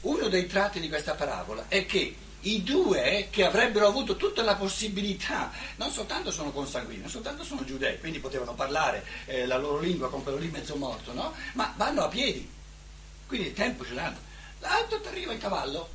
Uno 0.01 0.27
dei 0.27 0.47
tratti 0.47 0.79
di 0.79 0.87
questa 0.87 1.15
parabola 1.15 1.65
è 1.67 1.85
che 1.85 2.15
i 2.41 2.61
due 2.61 3.27
che 3.31 3.43
avrebbero 3.43 3.87
avuto 3.87 4.15
tutta 4.17 4.43
la 4.43 4.55
possibilità, 4.55 5.51
non 5.77 5.91
soltanto 5.91 6.31
sono 6.31 6.51
consanguini, 6.51 7.01
non 7.01 7.09
soltanto 7.09 7.43
sono 7.43 7.63
giudei, 7.63 7.99
quindi 7.99 8.19
potevano 8.19 8.53
parlare 8.53 9.03
eh, 9.25 9.47
la 9.47 9.57
loro 9.57 9.79
lingua 9.79 10.09
con 10.09 10.21
quello 10.21 10.37
lì 10.37 10.49
mezzo 10.49 10.75
morto, 10.75 11.11
no? 11.13 11.33
Ma 11.53 11.73
vanno 11.75 12.03
a 12.03 12.07
piedi, 12.07 12.47
quindi 13.25 13.47
il 13.47 13.53
tempo 13.53 13.83
ce 13.83 13.93
l'hanno. 13.93 14.17
L'altro 14.59 15.01
ti 15.01 15.07
arriva 15.07 15.33
in 15.33 15.39
cavallo, 15.39 15.89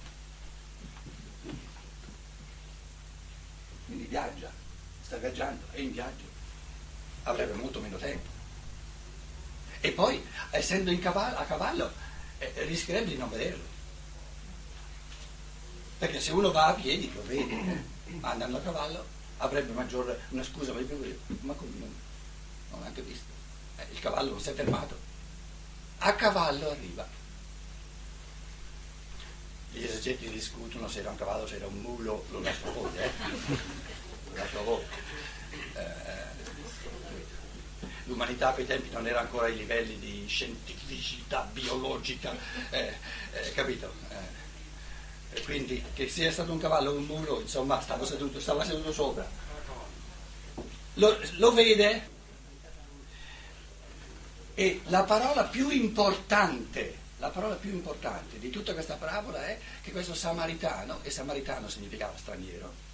quindi 3.90 4.06
viaggia, 4.06 4.48
sta 5.02 5.16
viaggiando, 5.16 5.64
è 5.72 5.80
in 5.80 5.90
viaggio, 5.90 6.22
avrebbe 7.24 7.54
molto 7.54 7.80
meno 7.80 7.96
tempo. 7.96 8.28
E 9.80 9.90
poi, 9.90 10.24
essendo 10.50 10.92
cavallo, 11.00 11.38
a 11.38 11.44
cavallo, 11.44 11.92
eh, 12.38 12.52
rischierebbe 12.66 13.10
di 13.10 13.16
non 13.16 13.28
vederlo. 13.28 13.64
Perché 15.98 16.20
se 16.20 16.30
uno 16.30 16.52
va 16.52 16.66
a 16.66 16.74
piedi 16.74 17.12
lo 17.12 17.22
vede, 17.24 17.84
ma 18.20 18.30
andando 18.30 18.58
a 18.58 18.60
cavallo 18.60 19.04
avrebbe 19.38 19.72
maggiore 19.72 20.20
una 20.28 20.44
scusa 20.44 20.72
il 20.72 21.18
ma 21.40 21.54
come 21.54 21.72
non, 21.78 21.92
non 22.70 22.80
l'ho 22.80 22.86
anche 22.86 23.02
visto. 23.02 23.32
Eh, 23.76 23.86
il 23.90 23.98
cavallo 23.98 24.30
non 24.30 24.40
si 24.40 24.50
è 24.50 24.54
fermato. 24.54 24.96
A 25.98 26.14
cavallo 26.14 26.70
arriva. 26.70 27.06
Gli 29.72 29.84
esercenti 29.84 30.28
discutono 30.28 30.88
se 30.88 31.00
era 31.00 31.10
un 31.10 31.16
cavallo, 31.16 31.46
se 31.46 31.56
era 31.56 31.66
un 31.66 31.78
mulo, 31.78 32.24
lo 32.30 32.40
lascio 32.40 32.72
voi, 32.72 32.90
eh? 32.96 33.10
Lo 34.30 34.34
lascio 34.34 34.64
voi. 34.64 34.82
Eh, 35.74 36.30
l'umanità 38.04 38.48
a 38.48 38.52
quei 38.52 38.66
tempi 38.66 38.90
non 38.90 39.06
era 39.06 39.20
ancora 39.20 39.46
ai 39.46 39.56
livelli 39.56 39.98
di 39.98 40.26
scientificità 40.26 41.48
biologica, 41.52 42.36
eh, 42.70 42.94
eh, 43.32 43.52
capito? 43.52 43.92
Eh, 45.32 45.42
quindi 45.42 45.82
che 45.94 46.08
sia 46.08 46.32
stato 46.32 46.52
un 46.52 46.58
cavallo 46.58 46.90
o 46.90 46.96
un 46.96 47.04
mulo, 47.04 47.40
insomma, 47.40 47.80
stava 47.80 48.04
seduto, 48.04 48.40
stava 48.40 48.64
seduto 48.64 48.92
sopra. 48.92 49.28
Lo, 50.94 51.18
lo 51.36 51.52
vede? 51.52 52.08
E 54.54 54.80
la 54.86 55.04
parola 55.04 55.44
più 55.44 55.70
importante, 55.70 56.98
la 57.20 57.28
parola 57.28 57.54
più 57.54 57.70
importante 57.70 58.38
di 58.38 58.50
tutta 58.50 58.72
questa 58.72 58.94
parabola 58.94 59.46
è 59.46 59.58
che 59.82 59.92
questo 59.92 60.14
samaritano, 60.14 61.00
e 61.02 61.10
samaritano 61.10 61.68
significava 61.68 62.16
straniero, 62.16 62.88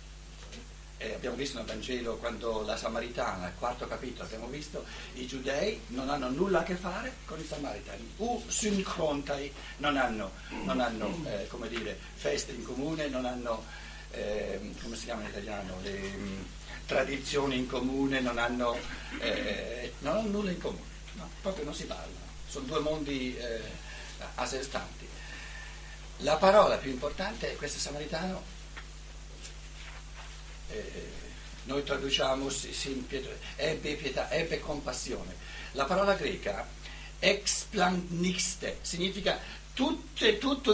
eh, 0.99 1.13
abbiamo 1.13 1.37
visto 1.37 1.59
nel 1.59 1.67
Vangelo 1.67 2.17
quando 2.17 2.63
la 2.63 2.77
Samaritana, 2.77 3.47
al 3.47 3.55
quarto 3.59 3.87
capitolo, 3.87 4.25
abbiamo 4.25 4.47
visto 4.47 4.85
i 5.15 5.27
giudei 5.27 5.81
non 5.89 6.09
hanno 6.09 6.31
nulla 6.31 6.61
a 6.61 6.63
che 6.63 6.75
fare 6.75 7.13
con 7.27 7.39
i 7.39 7.45
samaritani, 7.45 8.13
u 8.17 8.43
synchrontai, 8.47 9.53
non 9.79 9.97
hanno, 9.97 10.33
non 10.65 10.81
hanno 10.81 11.23
eh, 11.27 11.47
come 11.49 11.69
dire, 11.69 11.99
feste 12.15 12.53
in 12.53 12.65
comune, 12.65 13.09
non 13.09 13.27
hanno, 13.27 13.65
eh, 14.11 14.73
come 14.83 14.97
si 14.97 15.05
chiama 15.05 15.23
in 15.23 15.29
italiano, 15.29 15.79
le 15.83 15.99
mh, 15.99 16.19
mm, 16.19 16.43
tradizioni 16.87 17.59
in 17.59 17.67
comune, 17.67 18.21
non 18.21 18.39
hanno, 18.39 18.77
eh, 19.21 19.93
non 19.99 20.17
hanno, 20.17 20.29
nulla 20.29 20.51
in 20.51 20.61
comune, 20.61 20.83
no? 21.13 21.29
proprio 21.43 21.65
non 21.65 21.75
si 21.75 21.85
parlano, 21.85 22.25
sono 22.49 22.65
due 22.65 22.81
mondi 22.81 23.37
eh, 23.37 23.85
a 24.35 24.47
sé 24.47 24.63
stanti. 24.63 25.07
La 26.19 26.37
parola 26.37 26.77
più 26.77 26.91
importante 26.91 27.53
è 27.53 27.57
questo 27.57 27.79
samaritano 27.79 28.55
eh, 30.69 31.25
noi 31.65 31.83
traduciamo 31.83 32.49
ebbe 33.57 33.95
pietà, 33.95 34.31
ebbe 34.31 34.61
compassione. 34.61 35.35
La 35.73 35.85
parola 35.85 36.15
greca 36.15 36.67
explanixte 37.19 38.79
significa 38.83 39.39
tutte, 39.73 40.39
tutta 40.39 40.73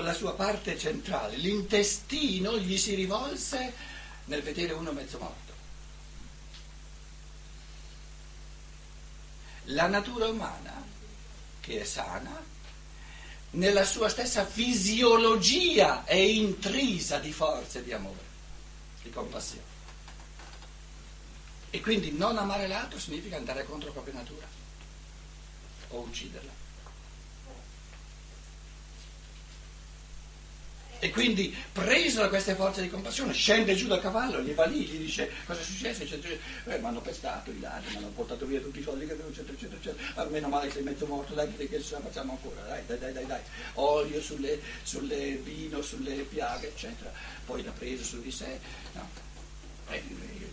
la 0.00 0.12
sua 0.12 0.34
parte 0.34 0.76
centrale, 0.76 1.36
l'intestino 1.36 2.58
gli 2.58 2.76
si 2.76 2.94
rivolse 2.94 3.72
nel 4.24 4.42
vedere 4.42 4.72
uno 4.72 4.92
mezzo 4.92 5.18
morto. 5.18 5.52
La 9.68 9.86
natura 9.86 10.26
umana, 10.26 10.82
che 11.60 11.80
è 11.80 11.84
sana, 11.84 12.42
nella 13.54 13.84
sua 13.84 14.08
stessa 14.08 14.44
fisiologia 14.44 16.04
è 16.04 16.14
intrisa 16.14 17.18
di 17.18 17.32
forza 17.32 17.78
e 17.78 17.84
di 17.84 17.92
amore 17.92 18.22
di 19.02 19.10
compassione. 19.10 19.72
E 21.70 21.80
quindi 21.80 22.12
non 22.12 22.38
amare 22.38 22.66
l'altro 22.66 22.98
significa 22.98 23.36
andare 23.36 23.64
contro 23.64 23.88
la 23.88 23.92
propria 23.92 24.14
natura 24.14 24.46
o 25.88 25.98
ucciderla. 25.98 26.63
E 31.04 31.10
quindi, 31.10 31.54
preso 31.70 32.22
da 32.22 32.30
queste 32.30 32.54
forze 32.54 32.80
di 32.80 32.88
compassione, 32.88 33.34
scende 33.34 33.74
giù 33.74 33.88
dal 33.88 34.00
cavallo, 34.00 34.40
gli 34.40 34.52
va 34.52 34.64
lì, 34.64 34.86
gli 34.86 34.96
dice 34.96 35.30
cosa 35.44 35.60
è 35.60 35.62
successo, 35.62 36.02
eccetera, 36.02 36.32
eccetera. 36.32 36.74
Eh, 36.74 36.78
mi 36.78 36.86
hanno 36.86 37.02
pestato 37.02 37.50
i 37.50 37.60
ladri, 37.60 37.90
mi 37.90 37.96
hanno 37.98 38.08
portato 38.08 38.46
via 38.46 38.58
tutti 38.58 38.78
i 38.78 38.82
soldi 38.82 39.04
che 39.04 39.12
avevo, 39.12 39.28
eccetera, 39.28 39.52
eccetera, 39.52 39.76
eccetera. 39.76 40.12
Ah, 40.14 40.24
meno 40.30 40.48
male 40.48 40.68
che 40.68 40.72
sei 40.72 40.82
mezzo 40.82 41.04
morto, 41.04 41.34
dai, 41.34 41.54
che 41.54 41.82
ce 41.82 41.92
la 41.92 42.00
facciamo 42.00 42.32
ancora, 42.32 42.62
dai, 42.62 42.80
dai, 42.86 42.98
dai, 42.98 43.12
dai, 43.12 43.26
dai. 43.26 43.40
Olio 43.74 44.22
sulle, 44.22 44.58
sulle 44.82 45.32
vino, 45.44 45.82
sulle 45.82 46.14
piaghe, 46.22 46.68
eccetera. 46.68 47.12
Poi 47.44 47.62
l'ha 47.62 47.72
preso 47.72 48.02
su 48.02 48.22
di 48.22 48.30
sé. 48.30 48.58
No. 48.92 49.06
Eh, 49.90 50.02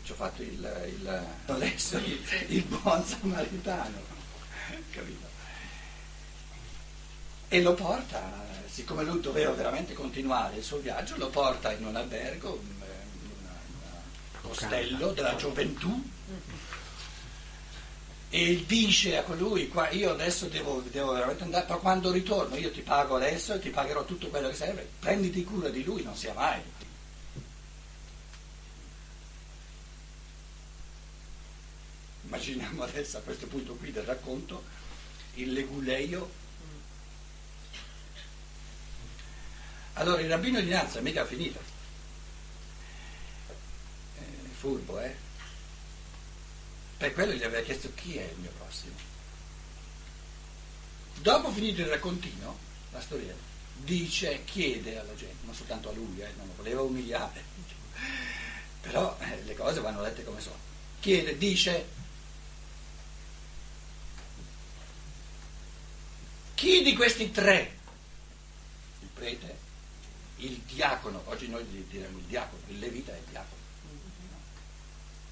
ci 0.03 0.11
ho 0.11 0.15
fatto 0.15 0.41
il, 0.41 0.49
il, 0.49 1.27
il, 1.47 2.19
il 2.47 2.63
buon 2.63 3.05
samaritano, 3.05 4.01
capito? 4.91 5.30
E 7.53 7.61
lo 7.61 7.73
porta 7.73 8.41
siccome 8.65 9.03
lui 9.03 9.19
doveva 9.19 9.51
veramente 9.51 9.93
continuare 9.93 10.55
il 10.55 10.63
suo 10.63 10.77
viaggio, 10.77 11.17
lo 11.17 11.27
porta 11.27 11.73
in 11.73 11.85
un 11.85 11.97
albergo, 11.97 12.53
un, 12.53 12.81
un 14.43 14.49
ostello 14.49 15.11
della 15.11 15.35
gioventù, 15.35 16.01
e 18.29 18.63
dice 18.65 19.17
a 19.17 19.23
colui, 19.23 19.67
qua, 19.67 19.89
io 19.89 20.11
adesso 20.11 20.47
devo, 20.47 20.81
devo 20.89 21.11
veramente 21.11 21.43
andare, 21.43 21.65
ma 21.67 21.75
quando 21.75 22.11
ritorno 22.11 22.55
io 22.55 22.71
ti 22.71 22.79
pago 22.79 23.17
adesso 23.17 23.53
e 23.53 23.59
ti 23.59 23.69
pagherò 23.69 24.05
tutto 24.05 24.29
quello 24.29 24.47
che 24.47 24.55
serve, 24.55 24.89
prenditi 24.99 25.43
cura 25.43 25.67
di 25.67 25.83
lui, 25.83 26.01
non 26.03 26.15
sia 26.15 26.33
mai. 26.33 26.61
Immaginiamo 32.23 32.83
adesso 32.83 33.17
a 33.17 33.21
questo 33.21 33.47
punto 33.47 33.75
qui 33.75 33.91
del 33.91 34.05
racconto 34.05 34.63
il 35.33 35.51
leguleio. 35.51 36.39
Allora 40.01 40.19
il 40.19 40.29
rabbino 40.29 40.59
di 40.59 40.69
Nazza 40.69 40.99
mica 40.99 41.21
ha 41.21 41.25
finito. 41.25 41.59
Eh, 44.17 44.47
furbo, 44.49 44.99
eh? 44.99 45.15
Per 46.97 47.13
quello 47.13 47.33
gli 47.33 47.43
aveva 47.43 47.63
chiesto 47.63 47.91
chi 47.93 48.17
è 48.17 48.23
il 48.23 48.39
mio 48.39 48.49
prossimo. 48.57 48.95
Dopo 51.19 51.51
finito 51.51 51.81
il 51.81 51.87
raccontino, 51.87 52.57
la 52.91 52.99
storia, 52.99 53.35
dice, 53.75 54.43
chiede 54.43 54.97
alla 54.97 55.13
gente, 55.13 55.45
non 55.45 55.53
soltanto 55.53 55.89
a 55.89 55.93
lui, 55.93 56.19
eh, 56.19 56.33
non 56.35 56.47
lo 56.47 56.53
voleva 56.55 56.81
umiliare, 56.81 57.43
però 58.81 59.15
eh, 59.19 59.43
le 59.43 59.53
cose 59.53 59.81
vanno 59.81 60.01
lette 60.01 60.23
come 60.23 60.41
sono. 60.41 60.57
Chiede, 60.99 61.37
dice, 61.37 61.87
chi 66.55 66.81
di 66.81 66.95
questi 66.95 67.29
tre, 67.29 67.77
il 69.01 69.09
prete, 69.13 69.69
il 70.41 70.57
diacono, 70.65 71.21
oggi 71.25 71.47
noi 71.47 71.65
diremmo 71.89 72.17
il 72.17 72.25
diacono, 72.25 72.61
il 72.67 72.79
levita 72.79 73.13
è 73.13 73.17
il 73.17 73.25
diacono, 73.29 73.59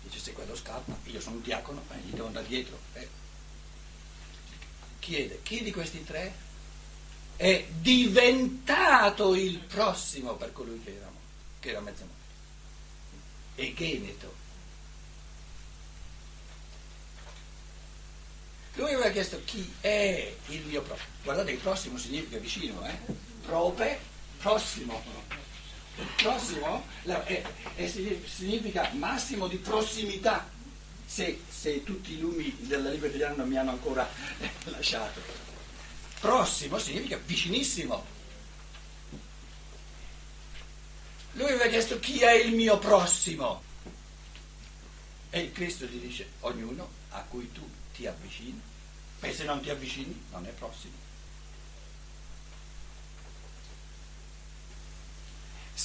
Dice 0.04 0.20
se 0.20 0.34
quello 0.34 0.56
scappa, 0.56 0.98
io 1.04 1.22
sono 1.22 1.36
un 1.36 1.42
diacono, 1.42 1.84
eh, 1.92 1.98
gli 2.00 2.14
devo 2.14 2.28
andare 2.28 2.48
dietro. 2.48 2.80
Eh. 2.94 3.08
Chiede, 5.00 5.42
chi 5.44 5.62
di 5.62 5.72
questi 5.72 6.04
tre 6.04 6.34
è 7.36 7.68
diventato 7.70 9.36
il 9.36 9.60
prossimo 9.60 10.34
per 10.34 10.52
colui 10.52 10.82
che, 10.82 10.96
era, 10.96 11.12
che 11.60 11.70
era 11.70 11.80
mezzo 11.80 12.06
morto? 12.06 12.18
E 13.56 13.74
Geneto. 13.76 14.34
Lui 18.76 18.94
aveva 18.94 19.10
chiesto 19.10 19.42
chi 19.44 19.74
è 19.82 20.36
il 20.48 20.66
mio 20.66 20.82
prossimo. 20.82 21.10
Guardate, 21.24 21.52
il 21.52 21.60
prossimo 21.60 21.98
significa 21.98 22.38
vicino, 22.38 22.84
eh? 22.88 22.98
Prope, 23.46 24.00
prossimo 24.40 25.28
prossimo 26.16 26.86
è, 27.04 27.44
è, 27.76 27.88
significa 27.88 28.90
massimo 28.94 29.48
di 29.48 29.58
prossimità, 29.58 30.50
se, 31.06 31.42
se, 31.50 31.84
tutti 31.84 32.14
i 32.14 32.20
lumi 32.20 32.56
della 32.60 32.90
libertà 32.90 33.16
italiana 33.16 33.42
non 33.42 33.50
mi 33.50 33.58
hanno 33.58 33.72
ancora 33.72 34.08
lasciato. 34.66 35.22
Prossimo 36.20 36.78
significa 36.78 37.18
vicinissimo. 37.18 38.18
Lui 41.34 41.48
aveva 41.48 41.68
chiesto 41.68 42.00
chi 42.00 42.20
è 42.20 42.34
il 42.34 42.54
mio 42.54 42.78
prossimo. 42.78 43.64
E 45.32 45.40
il 45.42 45.52
Cristo 45.52 45.86
gli 45.86 46.00
dice 46.00 46.28
ognuno 46.42 46.90
a 47.10 47.22
cui 47.22 47.52
tu 47.52 47.68
ti 47.94 48.08
avvicini, 48.08 48.60
e 49.20 49.34
se 49.34 49.44
non 49.44 49.62
ti 49.62 49.70
avvicini 49.70 50.26
non 50.32 50.46
è 50.46 50.50
prossimo. 50.50 51.09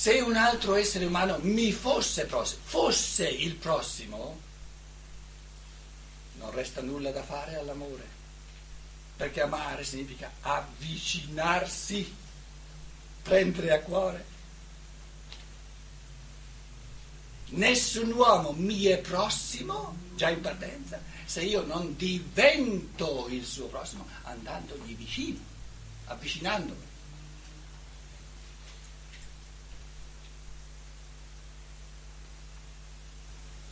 Se 0.05 0.21
un 0.21 0.37
altro 0.37 0.75
essere 0.75 1.07
umano 1.07 1.39
mi 1.41 1.73
fosse 1.73 2.27
prossimo, 2.27 2.61
fosse 2.65 3.27
il 3.27 3.55
prossimo, 3.55 4.39
non 6.35 6.51
resta 6.51 6.83
nulla 6.83 7.11
da 7.11 7.23
fare 7.23 7.57
all'amore, 7.57 8.07
perché 9.17 9.41
amare 9.41 9.83
significa 9.83 10.31
avvicinarsi, 10.43 12.15
prendere 13.23 13.73
a 13.73 13.81
cuore. 13.81 14.25
Nessun 17.53 18.13
uomo 18.13 18.53
mi 18.53 18.85
è 18.85 18.99
prossimo, 18.99 19.97
già 20.17 20.29
in 20.29 20.43
partenza, 20.43 21.01
se 21.25 21.45
io 21.45 21.65
non 21.65 21.97
divento 21.97 23.29
il 23.31 23.43
suo 23.43 23.69
prossimo 23.69 24.07
andandogli 24.25 24.95
vicino, 24.95 25.39
avvicinandomi. 26.09 26.84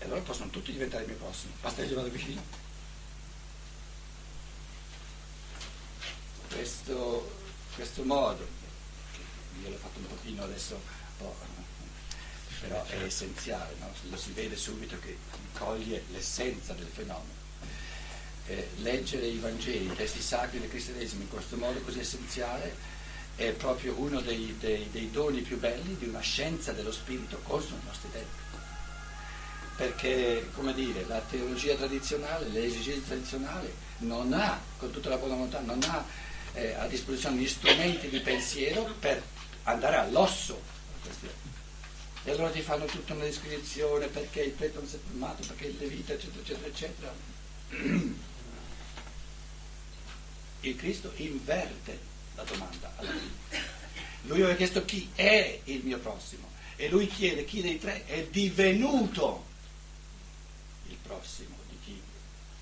E 0.02 0.06
allora 0.06 0.20
possono 0.22 0.50
tutti 0.50 0.72
diventare 0.72 1.04
i 1.04 1.06
miei 1.06 1.18
prossimi, 1.18 1.52
basta 1.60 1.80
che 1.80 1.88
gli 1.88 1.94
vado 1.94 2.08
vicino. 2.08 2.42
Questo, 6.48 7.38
questo 7.76 8.02
modo, 8.02 8.44
io 9.62 9.68
l'ho 9.68 9.76
fatto 9.76 10.00
un 10.00 10.08
pochino 10.08 10.42
adesso, 10.42 10.80
oh, 11.18 11.36
però 12.60 12.84
è 12.86 13.00
essenziale, 13.04 13.76
no? 13.78 13.92
lo 14.10 14.16
si 14.16 14.32
vede 14.32 14.56
subito 14.56 14.98
che 14.98 15.16
coglie 15.52 16.02
l'essenza 16.10 16.72
del 16.72 16.88
fenomeno. 16.92 17.40
Eh, 18.46 18.70
leggere 18.78 19.26
i 19.26 19.38
Vangeli, 19.38 19.84
i 19.84 19.94
testi 19.94 20.20
sacri 20.20 20.58
del 20.58 20.68
cristianesimo 20.68 21.22
in 21.22 21.28
questo 21.28 21.56
modo 21.56 21.80
così 21.82 22.00
essenziale 22.00 22.74
è 23.36 23.52
proprio 23.52 23.94
uno 23.94 24.20
dei, 24.20 24.56
dei, 24.58 24.90
dei 24.90 25.12
doni 25.12 25.42
più 25.42 25.60
belli 25.60 25.96
di 25.96 26.08
una 26.08 26.18
scienza 26.18 26.72
dello 26.72 26.90
spirito 26.90 27.38
consono 27.44 27.76
ai 27.76 27.86
nostri 27.86 28.10
tempi 28.10 28.42
perché, 29.76 30.48
come 30.54 30.74
dire, 30.74 31.04
la 31.06 31.20
teologia 31.20 31.74
tradizionale, 31.74 32.48
l'esegesia 32.48 33.00
tradizionale 33.06 33.74
non 33.98 34.32
ha, 34.32 34.60
con 34.76 34.90
tutta 34.90 35.08
la 35.08 35.16
buona 35.16 35.34
volontà, 35.34 35.60
non 35.60 35.82
ha 35.84 36.04
eh, 36.54 36.74
a 36.74 36.86
disposizione 36.86 37.36
gli 37.36 37.48
strumenti 37.48 38.08
di 38.08 38.20
pensiero 38.20 38.84
per 38.98 39.22
andare 39.64 39.96
all'osso. 39.96 40.60
E 42.24 42.30
allora 42.30 42.50
ti 42.50 42.60
fanno 42.60 42.84
tutta 42.84 43.14
una 43.14 43.24
descrizione 43.24 44.06
perché 44.06 44.42
il 44.42 44.52
prete 44.52 44.78
non 44.78 44.86
si 44.86 44.96
è 44.96 44.98
formato, 45.04 45.42
perché 45.46 45.66
il 45.66 45.76
levita, 45.78 46.12
eccetera, 46.12 46.40
eccetera, 46.40 46.66
eccetera. 46.66 47.14
Il 50.64 50.76
Cristo 50.76 51.10
inverte 51.16 51.98
la 52.36 52.44
domanda. 52.44 52.94
Lui 54.22 54.42
aveva 54.42 54.54
chiesto 54.54 54.84
chi 54.84 55.10
è 55.16 55.58
il 55.64 55.82
mio 55.82 55.98
prossimo 55.98 56.48
e 56.76 56.88
lui 56.88 57.08
chiede 57.08 57.44
chi 57.44 57.62
dei 57.62 57.80
tre 57.80 58.06
è 58.06 58.28
divenuto 58.30 59.50
prossimo 61.12 61.56
di 61.68 61.78
chi 61.84 62.02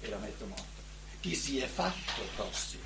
era 0.00 0.16
mezzo 0.18 0.44
morto, 0.46 0.82
chi 1.20 1.34
si 1.34 1.58
è 1.60 1.66
fatto 1.66 2.22
prossimo. 2.34 2.82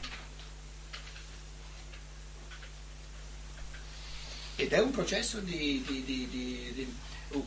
Ed 4.57 4.73
è 4.73 4.81
un 4.81 4.91
processo 4.91 5.41
di, 5.41 5.83
di, 5.87 6.05
di, 6.05 6.29
di 6.29 6.95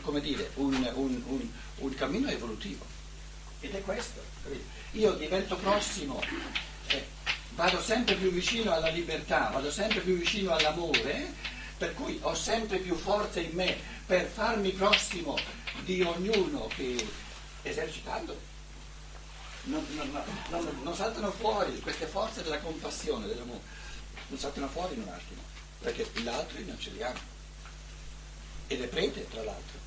come 0.02 0.20
dire, 0.20 0.52
un, 0.56 0.74
un, 0.96 1.22
un, 1.26 1.50
un, 1.78 1.94
cammino 1.94 2.28
evolutivo. 2.28 2.86
Ed 3.62 3.74
è 3.74 3.82
questo. 3.82 4.22
Io 4.92 5.14
divento 5.14 5.56
prossimo, 5.56 6.22
eh, 6.88 7.06
vado 7.52 7.82
sempre 7.82 8.16
più 8.16 8.32
vicino 8.32 8.74
alla 8.74 8.90
libertà, 8.90 9.50
vado 9.54 9.72
sempre 9.72 10.02
più 10.02 10.18
vicino 10.18 10.54
all'amore, 10.54 11.34
per 11.78 11.94
cui 11.94 12.18
ho 12.22 12.34
sempre 12.34 12.80
più 12.80 12.96
forza 12.96 13.40
in 13.40 13.52
me 13.54 13.78
per 14.06 14.26
farmi 14.26 14.72
prossimo 14.72 15.38
di 15.86 16.02
ognuno 16.02 16.68
che, 16.76 16.96
esercitando. 17.70 18.56
Non, 19.64 19.86
non, 19.96 20.24
non, 20.50 20.80
non, 20.84 20.96
saltano 20.96 21.32
fuori 21.32 21.80
queste 21.82 22.06
forze 22.06 22.42
della 22.42 22.60
compassione, 22.60 23.28
dell'amore, 23.28 23.60
non 24.28 24.40
saltano 24.40 24.68
fuori 24.70 24.96
in 24.96 25.02
un 25.02 25.10
attimo, 25.10 25.42
perché 25.82 26.10
l'altro 26.24 26.58
non 26.66 26.80
ce 26.80 26.92
li 26.92 27.04
hanno. 27.04 27.36
Ed 28.68 28.82
è 28.82 28.88
prete, 28.88 29.28
tra 29.28 29.44
l'altro. 29.44 29.86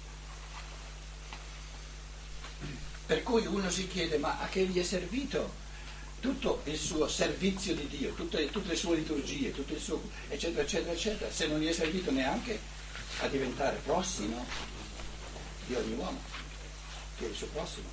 Per 3.07 3.23
cui 3.23 3.47
uno 3.47 3.71
si 3.71 3.89
chiede, 3.89 4.19
ma 4.19 4.39
a 4.39 4.49
che 4.49 4.67
gli 4.67 4.79
è 4.79 4.85
servito 4.85 5.69
tutto 6.21 6.61
il 6.65 6.79
suo 6.79 7.09
servizio 7.09 7.75
di 7.75 7.89
Dio, 7.89 8.13
tutte, 8.13 8.51
tutte 8.51 8.69
le 8.69 8.77
sue 8.77 8.97
liturgie, 8.97 9.53
tutto 9.53 9.73
il 9.73 9.81
suo, 9.81 10.03
eccetera, 10.29 10.63
eccetera, 10.63 10.93
eccetera, 10.93 11.33
se 11.33 11.47
non 11.47 11.59
gli 11.59 11.67
è 11.67 11.73
servito 11.73 12.11
neanche 12.11 12.61
a 13.21 13.27
diventare 13.29 13.81
prossimo 13.83 14.47
di 15.67 15.75
ogni 15.75 15.95
uomo 15.95 16.30
che 17.21 17.27
è 17.27 17.29
il 17.29 17.37
suo 17.37 17.47
prossimo. 17.49 17.89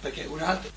Perché 0.00 0.24
un 0.24 0.40
altro 0.40 0.70